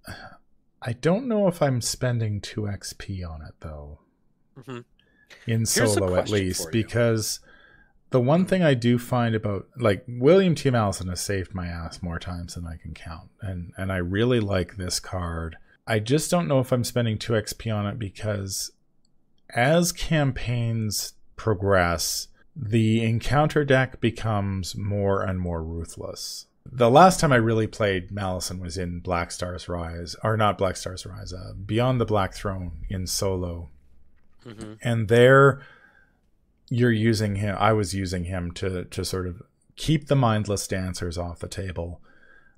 I 0.81 0.93
don't 0.93 1.27
know 1.27 1.47
if 1.47 1.61
I'm 1.61 1.81
spending 1.81 2.39
2 2.41 2.61
XP 2.61 3.27
on 3.27 3.41
it 3.41 3.55
though. 3.61 3.99
Mhm. 4.59 4.83
In 5.45 5.59
Here's 5.59 5.93
solo 5.93 6.15
at 6.15 6.29
least 6.29 6.71
because 6.71 7.39
the 8.09 8.21
one 8.21 8.45
thing 8.45 8.63
I 8.63 8.73
do 8.73 8.97
find 8.97 9.35
about 9.35 9.67
like 9.77 10.03
William 10.07 10.55
T. 10.55 10.69
Maleson 10.69 11.09
has 11.09 11.21
saved 11.21 11.53
my 11.53 11.67
ass 11.67 12.01
more 12.01 12.19
times 12.19 12.55
than 12.55 12.65
I 12.65 12.77
can 12.77 12.93
count. 12.93 13.29
And 13.41 13.73
and 13.77 13.91
I 13.91 13.97
really 13.97 14.39
like 14.39 14.77
this 14.77 14.99
card. 14.99 15.57
I 15.85 15.99
just 15.99 16.29
don't 16.29 16.47
know 16.47 16.59
if 16.59 16.71
I'm 16.71 16.83
spending 16.83 17.17
2 17.17 17.33
XP 17.33 17.73
on 17.73 17.85
it 17.85 17.97
because 17.97 18.71
as 19.51 19.93
campaigns 19.93 21.13
progress, 21.37 22.27
the 22.55 23.03
encounter 23.03 23.63
deck 23.63 24.01
becomes 24.01 24.75
more 24.75 25.21
and 25.21 25.39
more 25.39 25.63
ruthless. 25.63 26.47
The 26.69 26.89
last 26.89 27.19
time 27.19 27.31
I 27.31 27.37
really 27.37 27.67
played 27.67 28.09
Maleson 28.09 28.59
was 28.59 28.77
in 28.77 28.99
Black 28.99 29.31
Stars 29.31 29.69
Rise, 29.69 30.17
or 30.23 30.35
not 30.35 30.57
Black 30.57 30.75
Stars 30.75 31.05
Rise, 31.05 31.31
uh, 31.31 31.53
Beyond 31.53 32.01
the 32.01 32.05
Black 32.05 32.33
Throne 32.33 32.85
in 32.89 33.07
solo. 33.07 33.69
Hmm 34.47 34.73
And 34.81 35.07
there 35.07 35.61
you're 36.69 36.91
using 36.91 37.35
him 37.35 37.55
I 37.59 37.73
was 37.73 37.93
using 37.93 38.25
him 38.25 38.51
to 38.53 38.85
to 38.85 39.05
sort 39.05 39.27
of 39.27 39.41
keep 39.75 40.07
the 40.07 40.15
mindless 40.15 40.67
dancers 40.67 41.17
off 41.17 41.39
the 41.39 41.47
table. 41.47 42.01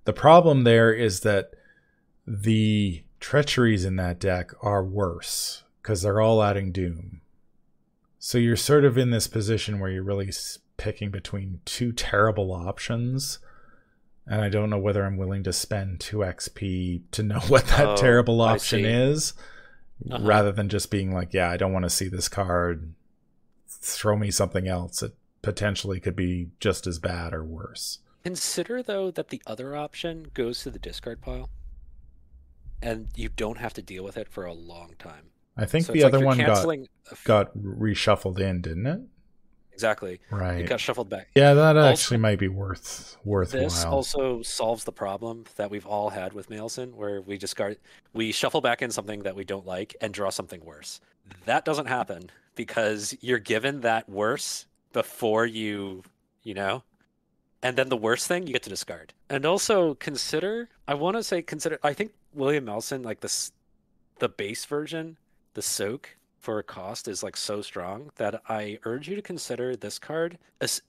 The 0.05 0.13
problem 0.13 0.63
there 0.63 0.91
is 0.91 1.19
that 1.21 1.51
the 2.25 3.03
treacheries 3.19 3.85
in 3.85 3.97
that 3.97 4.19
deck 4.19 4.51
are 4.61 4.83
worse 4.83 5.63
because 5.81 6.01
they're 6.01 6.21
all 6.21 6.41
adding 6.41 6.71
doom. 6.71 7.21
So 8.17 8.37
you're 8.37 8.55
sort 8.55 8.85
of 8.85 8.97
in 8.97 9.11
this 9.11 9.27
position 9.27 9.79
where 9.79 9.89
you're 9.89 10.03
really 10.03 10.31
picking 10.77 11.11
between 11.11 11.61
two 11.65 11.91
terrible 11.91 12.51
options. 12.51 13.39
And 14.25 14.41
I 14.41 14.49
don't 14.49 14.69
know 14.69 14.77
whether 14.77 15.05
I'm 15.05 15.17
willing 15.17 15.43
to 15.43 15.53
spend 15.53 15.99
2 15.99 16.17
XP 16.17 17.01
to 17.11 17.23
know 17.23 17.39
what 17.47 17.67
that 17.67 17.87
Oh, 17.87 17.95
terrible 17.95 18.41
option 18.41 18.85
is 18.85 19.33
Uh-huh. 20.09 20.23
rather 20.25 20.51
than 20.51 20.69
just 20.69 20.89
being 20.89 21.13
like, 21.13 21.33
yeah, 21.33 21.49
I 21.49 21.57
don't 21.57 21.73
want 21.73 21.83
to 21.83 21.89
see 21.89 22.07
this 22.07 22.29
card. 22.29 22.93
Throw 23.67 24.15
me 24.17 24.31
something 24.31 24.67
else 24.67 25.03
It 25.03 25.13
potentially 25.41 25.99
could 25.99 26.15
be 26.15 26.49
just 26.59 26.87
as 26.87 26.99
bad 26.99 27.33
or 27.33 27.43
worse. 27.43 27.99
Consider 28.23 28.81
though 28.83 29.11
that 29.11 29.29
the 29.29 29.41
other 29.47 29.75
option 29.75 30.31
goes 30.33 30.63
to 30.63 30.69
the 30.69 30.79
discard 30.79 31.21
pile, 31.21 31.49
and 32.81 33.07
you 33.15 33.29
don't 33.29 33.57
have 33.57 33.73
to 33.73 33.81
deal 33.81 34.03
with 34.03 34.17
it 34.17 34.27
for 34.29 34.45
a 34.45 34.53
long 34.53 34.93
time. 34.99 35.31
I 35.57 35.65
think 35.65 35.85
So 35.85 35.93
the 35.93 35.99
it's 35.99 36.03
like 36.05 36.13
other 36.13 36.25
one 36.25 36.37
got 36.37 36.45
canceling 36.47 36.87
f- 37.11 37.23
got 37.23 37.57
reshuffled 37.57 38.39
in, 38.39 38.61
didn't 38.61 38.87
it? 38.87 39.01
Exactly. 39.79 40.19
Right. 40.29 40.59
It 40.59 40.67
got 40.67 40.81
shuffled 40.81 41.09
back. 41.09 41.29
yeah, 41.35 41.53
that 41.53 41.77
Also- 41.77 41.89
actually 41.89 42.17
might 42.17 42.37
be 42.37 42.49
worth 42.49 43.15
worth. 43.23 43.51
This 43.51 43.85
also 43.85 44.41
solves 44.41 44.83
the 44.83 44.91
problem 44.91 45.45
that 45.55 45.71
we've 45.71 45.85
all 45.85 46.09
had 46.09 46.33
with 46.33 46.49
Maleson, 46.49 46.95
where 46.95 47.21
we 47.21 47.37
discard, 47.37 47.77
we 48.11 48.33
shuffle 48.33 48.59
back 48.59 48.81
in 48.81 48.91
something 48.91 49.21
that 49.23 49.35
we 49.37 49.45
don't 49.45 49.65
like 49.65 49.95
and 50.01 50.13
draw 50.13 50.29
something 50.31 50.65
worse. 50.65 50.99
That 51.45 51.63
doesn't 51.63 51.85
happen 51.85 52.29
because 52.55 53.15
you're 53.21 53.39
given 53.39 53.79
that 53.81 54.09
worse 54.09 54.65
before 54.91 55.45
you, 55.45 56.03
you 56.43 56.53
know, 56.53 56.83
and 57.63 57.77
then 57.77 57.87
the 57.87 57.95
worst 57.97 58.27
thing 58.27 58.47
you 58.47 58.51
get 58.53 58.63
to 58.63 58.69
discard. 58.69 59.13
And 59.29 59.45
also 59.45 59.93
consider, 59.95 60.67
I 60.89 60.93
want 60.95 61.15
to 61.15 61.23
say 61.23 61.41
consider. 61.41 61.79
I 61.83 61.93
think 61.93 62.11
William 62.33 62.65
Maleson, 62.65 63.05
like 63.05 63.21
this, 63.21 63.53
the 64.19 64.27
base 64.27 64.65
version, 64.65 65.15
the 65.53 65.61
soak 65.61 66.17
for 66.39 66.59
a 66.59 66.63
cost 66.63 67.07
is 67.07 67.21
like 67.23 67.37
so 67.37 67.61
strong 67.61 68.11
that 68.15 68.41
I 68.47 68.79
urge 68.85 69.07
you 69.07 69.15
to 69.15 69.21
consider 69.21 69.75
this 69.75 69.99
card 69.99 70.37
as 70.61 70.81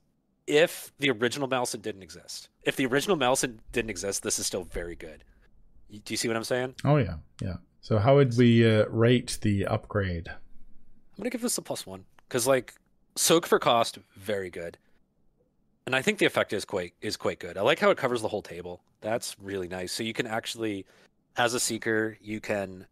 if 0.47 0.91
the 0.99 1.11
original 1.11 1.47
Maleson 1.47 1.81
didn't 1.81 2.03
exist. 2.03 2.49
If 2.63 2.75
the 2.75 2.85
original 2.85 3.17
Maleson 3.17 3.57
didn't 3.71 3.89
exist, 3.89 4.23
this 4.23 4.39
is 4.39 4.45
still 4.45 4.63
very 4.63 4.95
good. 4.95 5.23
Do 5.91 6.13
you 6.13 6.17
see 6.17 6.27
what 6.27 6.37
I'm 6.37 6.43
saying? 6.43 6.75
oh 6.85 6.97
yeah, 6.97 7.15
yeah. 7.41 7.57
So 7.81 7.97
how 7.97 8.15
would 8.15 8.37
we 8.37 8.65
uh, 8.65 8.85
rate 8.89 9.39
the 9.41 9.65
upgrade? 9.65 10.29
I'm 10.29 11.17
gonna 11.17 11.29
give 11.29 11.41
this 11.41 11.57
a 11.57 11.61
plus 11.61 11.85
one 11.85 12.05
because 12.27 12.47
like 12.47 12.73
soak 13.15 13.45
for 13.45 13.59
cost, 13.59 13.99
very 14.15 14.49
good, 14.49 14.77
and 15.85 15.95
I 15.95 16.01
think 16.01 16.19
the 16.19 16.25
effect 16.25 16.53
is 16.53 16.63
quite 16.63 16.93
is 17.01 17.17
quite 17.17 17.39
good. 17.39 17.57
I 17.57 17.61
like 17.61 17.79
how 17.79 17.89
it 17.89 17.97
covers 17.97 18.21
the 18.21 18.29
whole 18.29 18.41
table. 18.41 18.81
That's 19.01 19.35
really 19.41 19.67
nice. 19.67 19.91
So 19.91 20.03
you 20.03 20.13
can 20.13 20.27
actually, 20.27 20.85
as 21.35 21.53
a 21.53 21.59
seeker, 21.59 22.17
you 22.21 22.39
can 22.39 22.85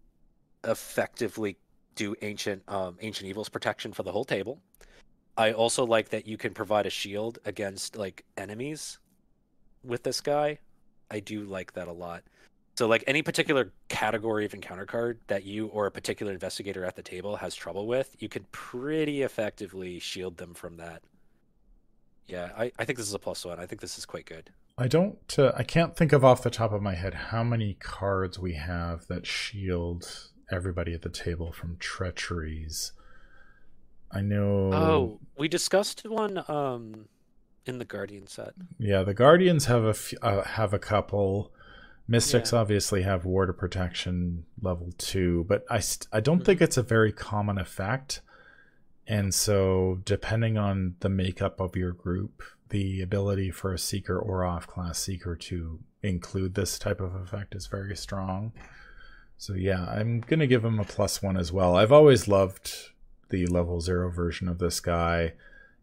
effectively 0.66 1.56
do 2.00 2.16
ancient 2.22 2.64
um, 2.70 2.98
ancient 3.02 3.30
evils 3.30 3.50
protection 3.50 3.92
for 3.92 4.04
the 4.04 4.12
whole 4.12 4.24
table. 4.24 4.62
I 5.38 5.52
also 5.52 5.86
like 5.86 6.10
that 6.10 6.26
you 6.26 6.38
can 6.38 6.54
provide 6.54 6.86
a 6.86 6.90
shield 6.90 7.40
against 7.46 7.98
like 7.98 8.24
enemies 8.38 9.00
with 9.84 10.04
this 10.04 10.22
guy. 10.22 10.60
I 11.12 11.20
do 11.20 11.44
like 11.44 11.74
that 11.74 11.90
a 11.90 11.92
lot. 11.92 12.24
So 12.78 12.88
like 12.88 13.04
any 13.06 13.22
particular 13.22 13.74
category 13.90 14.46
of 14.46 14.54
encounter 14.54 14.86
card 14.86 15.20
that 15.28 15.44
you 15.44 15.68
or 15.68 15.88
a 15.88 15.92
particular 15.92 16.32
investigator 16.32 16.86
at 16.86 16.96
the 16.96 17.04
table 17.04 17.36
has 17.36 17.54
trouble 17.54 17.86
with, 17.86 18.16
you 18.20 18.30
can 18.30 18.46
pretty 18.54 19.24
effectively 19.24 20.00
shield 20.00 20.38
them 20.38 20.54
from 20.54 20.78
that. 20.78 21.02
Yeah, 22.28 22.52
I, 22.58 22.72
I 22.80 22.86
think 22.86 22.98
this 22.98 23.08
is 23.08 23.14
a 23.14 23.20
plus 23.20 23.44
one. 23.44 23.60
I 23.60 23.66
think 23.66 23.82
this 23.82 23.98
is 23.98 24.06
quite 24.06 24.26
good. 24.26 24.52
I 24.78 24.88
don't. 24.88 25.18
Uh, 25.38 25.52
I 25.58 25.64
can't 25.64 25.98
think 25.98 26.14
of 26.14 26.24
off 26.24 26.44
the 26.44 26.50
top 26.50 26.72
of 26.72 26.82
my 26.82 26.96
head 26.96 27.14
how 27.14 27.44
many 27.44 27.74
cards 27.74 28.40
we 28.40 28.54
have 28.54 29.08
that 29.08 29.28
shield 29.28 30.30
everybody 30.52 30.94
at 30.94 31.02
the 31.02 31.10
table 31.10 31.52
from 31.52 31.78
treacheries. 31.78 32.92
I 34.12 34.22
know. 34.22 34.74
Oh, 34.74 35.20
we 35.38 35.48
discussed 35.48 36.08
one 36.08 36.44
um 36.48 37.06
in 37.66 37.78
the 37.78 37.86
Guardian 37.86 38.26
set. 38.28 38.54
Yeah, 38.80 39.04
the 39.04 39.14
Guardians 39.14 39.66
have 39.66 39.84
a 39.86 39.90
f- 39.90 40.14
uh, 40.22 40.44
have 40.44 40.74
a 40.74 40.80
couple. 40.80 41.52
Mystics 42.08 42.52
Yeah. 42.52 42.60
obviously 42.60 43.04
have 43.04 43.24
Ward 43.26 43.50
of 43.52 43.58
Protection 43.60 44.46
level 44.60 44.92
two, 44.98 45.46
but 45.48 45.64
I 45.70 45.80
st- 45.80 46.08
I 46.12 46.20
don't 46.22 46.42
Mhm. 46.42 46.46
think 46.46 46.62
it's 46.62 46.78
a 46.78 46.82
very 46.84 47.12
common 47.12 47.60
effect. 47.60 48.22
And 49.06 49.34
so, 49.34 50.02
depending 50.06 50.58
on 50.58 50.96
the 51.02 51.10
makeup 51.10 51.60
of 51.60 51.76
your 51.76 51.92
group, 51.92 52.42
the 52.70 53.02
ability 53.02 53.52
for 53.52 53.74
a 53.74 53.78
seeker 53.80 54.18
or 54.18 54.44
off 54.44 54.66
class 54.68 54.98
seeker 55.00 55.36
to 55.36 55.80
include 56.02 56.56
this 56.56 56.80
type 56.80 57.00
of 57.02 57.14
effect 57.16 57.54
is 57.56 57.68
very 57.68 57.96
strong. 57.96 58.54
So, 59.40 59.56
yeah, 59.56 59.86
I'm 59.86 60.20
going 60.20 60.40
to 60.40 60.48
give 60.48 60.64
him 60.64 60.80
a 60.80 60.84
plus 60.84 61.24
one 61.24 61.38
as 61.38 61.52
well. 61.52 61.76
I've 61.76 61.92
always 61.92 62.28
loved 62.28 62.72
the 63.30 63.48
level 63.48 63.82
zero 63.82 64.12
version 64.12 64.48
of 64.48 64.60
this 64.60 64.80
guy 64.80 65.34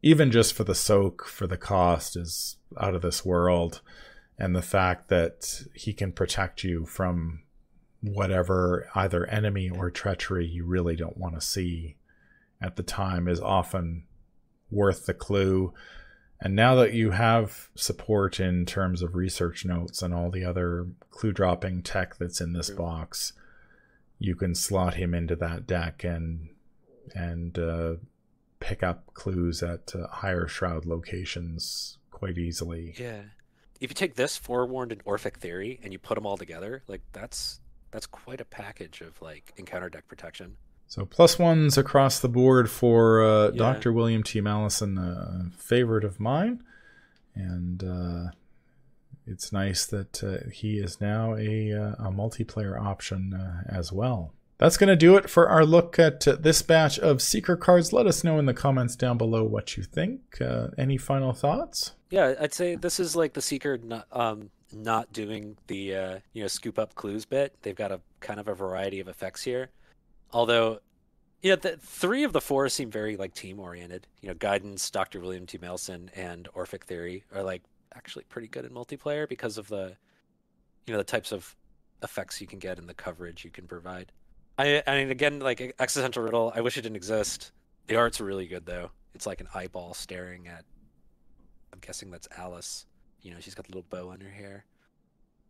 even 0.07 0.31
just 0.31 0.55
for 0.55 0.63
the 0.63 0.75
soak 0.75 1.25
for 1.27 1.49
the 1.49 1.57
cost 1.57 2.17
is 2.17 2.59
out 2.79 2.95
of 2.95 3.03
this 3.03 3.25
world 3.25 3.81
and 4.39 4.55
the 4.55 4.63
fact 4.63 5.09
that 5.09 5.63
he 5.75 5.93
can 5.93 6.13
protect 6.13 6.63
you 6.63 6.87
from 6.87 7.43
whatever 8.03 8.89
either 8.95 9.27
enemy 9.27 9.69
or 9.69 9.91
treachery 9.91 10.47
you 10.47 10.65
really 10.65 10.95
don't 10.95 11.17
want 11.17 11.35
to 11.35 11.41
see 11.41 11.97
at 12.61 12.77
the 12.77 12.85
time 12.85 13.27
is 13.27 13.41
often 13.41 14.05
worth 14.71 15.07
the 15.07 15.15
clue. 15.15 15.73
And 16.41 16.55
now 16.55 16.75
that 16.77 16.93
you 16.93 17.11
have 17.11 17.71
support 17.75 18.39
in 18.39 18.67
terms 18.67 19.03
of 19.03 19.17
research 19.17 19.65
notes 19.65 20.03
and 20.03 20.15
all 20.15 20.31
the 20.31 20.45
other 20.45 20.87
clue 21.11 21.33
dropping 21.33 21.83
tech 21.83 22.17
that's 22.19 22.41
in 22.41 22.53
this 22.53 22.71
box, 22.71 23.33
you 24.19 24.35
can 24.35 24.55
slot 24.55 24.95
him 24.95 25.15
into 25.15 25.37
that 25.37 25.67
deck 25.67 26.05
and 26.05 26.49
and 27.15 27.59
uh, 27.59 27.95
pick 28.61 28.83
up 28.83 29.13
clues 29.15 29.63
at 29.63 29.95
uh, 29.95 30.07
higher 30.09 30.49
shroud 30.49 30.87
locations 30.87 31.99
quite 32.11 32.39
easily. 32.39 32.95
Yeah, 32.99 33.23
if 33.81 33.91
you 33.91 33.95
take 33.95 34.15
this 34.15 34.37
forewarned 34.37 34.93
and 34.93 35.03
Orphic 35.05 35.39
theory 35.39 35.81
and 35.83 35.93
you 35.93 35.99
put 35.99 36.15
them 36.15 36.27
all 36.27 36.37
together, 36.37 36.83
like 36.89 37.03
that's 37.13 37.61
that's 37.91 38.07
quite 38.07 38.41
a 38.41 38.45
package 38.45 39.01
of 39.01 39.21
like 39.21 39.53
encounter 39.57 39.89
deck 39.89 40.07
protection. 40.09 40.57
So 40.89 41.05
plus 41.05 41.39
ones 41.39 41.77
across 41.77 42.21
the 42.21 42.29
board 42.29 42.71
for 42.71 43.23
uh, 43.23 43.51
yeah. 43.51 43.57
Dr. 43.57 43.93
William 43.93 44.23
T. 44.23 44.41
Maleson, 44.41 44.99
a 44.99 45.51
favorite 45.57 46.05
of 46.05 46.21
mine, 46.21 46.63
and 47.35 47.83
uh, 47.83 48.31
it's 49.27 49.53
nice 49.53 49.87
that 49.87 50.23
uh, 50.23 50.49
he 50.51 50.79
is 50.79 51.01
now 51.01 51.35
a, 51.35 51.73
uh, 51.73 52.07
a 52.07 52.11
multiplayer 52.11 52.81
option 52.81 53.35
uh, 53.35 53.63
as 53.69 53.93
well. 53.93 54.33
That's 54.59 54.79
going 54.79 54.89
to 54.89 54.97
do 54.97 55.17
it 55.17 55.29
for 55.29 55.49
our 55.49 55.67
look 55.67 55.99
at 55.99 56.21
this 56.21 56.63
batch 56.63 56.99
of 56.99 57.21
Seeker 57.21 57.57
cards. 57.57 57.93
Let 57.93 58.07
us 58.07 58.25
know 58.25 58.39
in 58.39 58.47
the 58.47 58.55
comments 58.55 58.97
down 58.97 59.19
below 59.19 59.45
what 59.45 59.77
you 59.77 59.83
think. 59.83 60.41
Uh, 60.41 60.69
any 60.79 60.97
final 60.97 61.35
thoughts? 61.35 61.93
Yeah, 62.09 62.35
I'd 62.41 62.55
say 62.55 62.75
this 62.75 62.99
is 62.99 63.15
like 63.15 63.35
the 63.35 63.43
Seeker 63.43 63.77
not, 63.77 64.07
um, 64.13 64.51
not 64.73 65.13
doing 65.13 65.59
the 65.67 66.21
you 66.33 66.43
know 66.43 66.49
scoop 66.49 66.79
up 66.79 66.95
clues 66.95 67.27
bit. 67.27 67.55
They've 67.61 67.77
got 67.77 67.93
a 67.93 68.01
kind 68.21 68.41
of 68.41 68.49
a 68.49 68.55
variety 68.55 69.01
of 69.01 69.09
effects 69.09 69.43
here. 69.43 69.71
Although, 70.33 70.81
yeah, 71.43 71.57
the, 71.57 71.77
three 71.77 72.25
of 72.25 72.33
the 72.33 72.41
four 72.41 72.69
seem 72.69 72.91
very 72.91 73.17
like 73.17 73.35
team 73.35 73.61
oriented. 73.61 74.07
You 74.23 74.29
know, 74.29 74.35
Guidance, 74.35 74.91
Dr. 74.91 75.21
William 75.21 75.47
T. 75.47 75.59
Maleson, 75.59 76.09
and 76.15 76.49
Orphic 76.55 76.85
Theory 76.85 77.25
are 77.35 77.43
like 77.43 77.63
actually 77.97 78.25
pretty 78.29 78.49
good 78.49 78.65
in 78.65 78.73
multiplayer 78.73 79.29
because 79.29 79.59
of 79.59 79.69
the 79.69 79.97
you 80.87 80.93
know 80.93 80.99
the 80.99 81.05
types 81.05 81.33
of 81.33 81.57
effects 82.03 82.41
you 82.41 82.47
can 82.47 82.59
get 82.59 82.79
and 82.79 82.89
the 82.89 82.95
coverage 82.95 83.45
you 83.45 83.51
can 83.51 83.67
provide. 83.67 84.13
I, 84.59 84.83
I 84.87 84.99
mean, 84.99 85.11
again, 85.11 85.41
like 85.41 85.75
existential 85.79 86.23
riddle. 86.23 86.53
I 86.55 86.61
wish 86.61 86.79
it 86.79 86.83
didn't 86.83 86.97
exist. 86.97 87.53
The 87.89 87.97
art's 87.97 88.21
really 88.21 88.47
good 88.47 88.67
though. 88.67 88.91
It's 89.15 89.27
like 89.27 89.41
an 89.41 89.49
eyeball 89.55 89.95
staring 89.95 90.47
at. 90.49 90.65
I'm 91.73 91.81
guessing 91.81 92.11
that's 92.11 92.29
Alice. 92.37 92.87
You 93.23 93.33
know, 93.33 93.41
she's 93.41 93.55
got 93.55 93.67
the 93.67 93.73
little 93.73 93.87
bow 93.91 94.11
on 94.11 94.21
her 94.21 94.31
hair. 94.31 94.65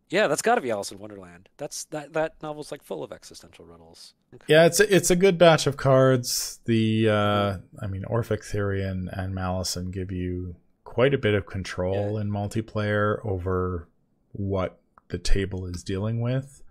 Yeah, 0.09 0.27
that's 0.27 0.41
got 0.41 0.55
to 0.55 0.61
be 0.61 0.71
Alice 0.71 0.91
in 0.91 0.99
Wonderland. 0.99 1.49
That's 1.57 1.83
that 1.85 2.13
that 2.13 2.35
novel's 2.41 2.71
like 2.71 2.81
full 2.81 3.03
of 3.03 3.11
existential 3.11 3.65
riddles. 3.65 4.13
Okay. 4.33 4.45
Yeah, 4.47 4.65
it's 4.65 4.79
a, 4.79 4.95
it's 4.95 5.09
a 5.09 5.15
good 5.15 5.37
batch 5.37 5.67
of 5.67 5.77
cards. 5.77 6.59
The 6.65 7.09
uh, 7.09 7.57
I 7.81 7.87
mean, 7.87 8.05
Orphic 8.05 8.43
Theory 8.43 8.83
and, 8.83 9.09
and 9.11 9.35
Maleson 9.35 9.91
give 9.91 10.11
you 10.11 10.55
quite 10.97 11.13
a 11.13 11.17
bit 11.19 11.35
of 11.35 11.45
control 11.45 12.15
yeah. 12.15 12.21
in 12.21 12.31
multiplayer 12.31 13.23
over 13.23 13.87
what 14.31 14.79
the 15.09 15.19
table 15.19 15.67
is 15.67 15.83
dealing 15.83 16.21
with, 16.21 16.63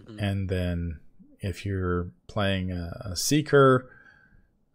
mm-hmm. 0.00 0.18
and 0.18 0.48
then 0.48 0.98
if 1.38 1.64
you're 1.64 2.10
playing 2.26 2.72
a, 2.72 2.90
a 3.12 3.14
seeker, 3.14 3.88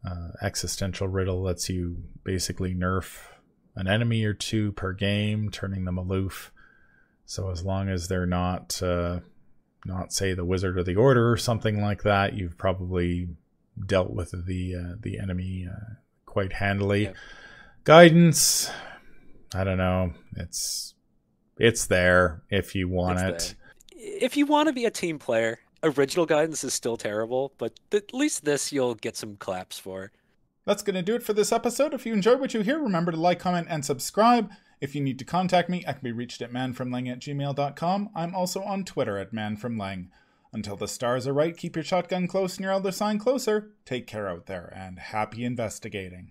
uh, 0.09 0.29
existential 0.41 1.09
riddle 1.09 1.41
lets 1.41 1.67
you 1.67 1.97
basically 2.23 2.73
nerf 2.73 3.23
an 3.75 3.89
enemy 3.89 4.23
or 4.23 4.33
two 4.33 4.71
per 4.71 4.93
game, 4.93 5.51
turning 5.51 5.83
them 5.83 5.97
aloof. 5.97 6.53
So 7.25 7.51
as 7.51 7.65
long 7.65 7.89
as 7.89 8.07
they're 8.07 8.25
not, 8.25 8.81
uh, 8.81 9.19
not 9.83 10.13
say 10.13 10.33
the 10.33 10.45
wizard 10.45 10.77
or 10.77 10.83
the 10.85 10.95
order 10.95 11.29
or 11.29 11.35
something 11.35 11.81
like 11.81 12.03
that, 12.03 12.35
you've 12.35 12.57
probably 12.57 13.27
dealt 13.85 14.11
with 14.11 14.31
the 14.45 14.75
uh, 14.75 14.95
the 15.01 15.19
enemy 15.19 15.67
uh, 15.69 15.95
quite 16.25 16.53
handily. 16.53 17.03
Yep. 17.03 17.15
Guidance, 17.87 18.69
I 19.55 19.63
don't 19.63 19.77
know. 19.77 20.11
It's 20.35 20.93
it's 21.57 21.85
there 21.85 22.43
if 22.49 22.75
you 22.75 22.89
want 22.89 23.21
it's 23.21 23.51
it. 23.51 23.55
There. 23.95 24.17
If 24.23 24.35
you 24.35 24.45
want 24.45 24.67
to 24.67 24.73
be 24.73 24.83
a 24.83 24.91
team 24.91 25.19
player, 25.19 25.59
original 25.81 26.25
guidance 26.25 26.65
is 26.65 26.73
still 26.73 26.97
terrible, 26.97 27.53
but 27.57 27.79
at 27.93 28.13
least 28.13 28.43
this 28.43 28.73
you'll 28.73 28.95
get 28.95 29.15
some 29.15 29.37
claps 29.37 29.79
for. 29.79 30.11
That's 30.65 30.83
going 30.83 30.95
to 30.95 31.01
do 31.01 31.15
it 31.15 31.23
for 31.23 31.31
this 31.31 31.53
episode. 31.53 31.93
If 31.93 32.05
you 32.05 32.11
enjoyed 32.11 32.41
what 32.41 32.53
you 32.53 32.59
hear, 32.59 32.77
remember 32.77 33.13
to 33.13 33.17
like, 33.17 33.39
comment, 33.39 33.67
and 33.69 33.85
subscribe. 33.85 34.51
If 34.81 34.93
you 34.93 34.99
need 34.99 35.17
to 35.19 35.23
contact 35.23 35.69
me, 35.69 35.85
I 35.87 35.93
can 35.93 36.03
be 36.03 36.11
reached 36.11 36.41
at 36.41 36.51
manfromleng 36.51 37.09
at 37.09 37.21
gmail.com. 37.21 38.09
I'm 38.13 38.35
also 38.35 38.63
on 38.63 38.83
Twitter 38.83 39.17
at 39.17 39.33
manfromleng. 39.33 40.09
Until 40.51 40.75
the 40.75 40.89
stars 40.89 41.25
are 41.25 41.31
right, 41.31 41.55
keep 41.55 41.77
your 41.77 41.85
shotgun 41.85 42.27
close 42.27 42.57
and 42.57 42.65
your 42.65 42.73
Elder 42.73 42.91
Sign 42.91 43.17
closer. 43.17 43.71
Take 43.85 44.07
care 44.07 44.27
out 44.27 44.47
there, 44.47 44.73
and 44.75 44.99
happy 44.99 45.45
investigating. 45.45 46.25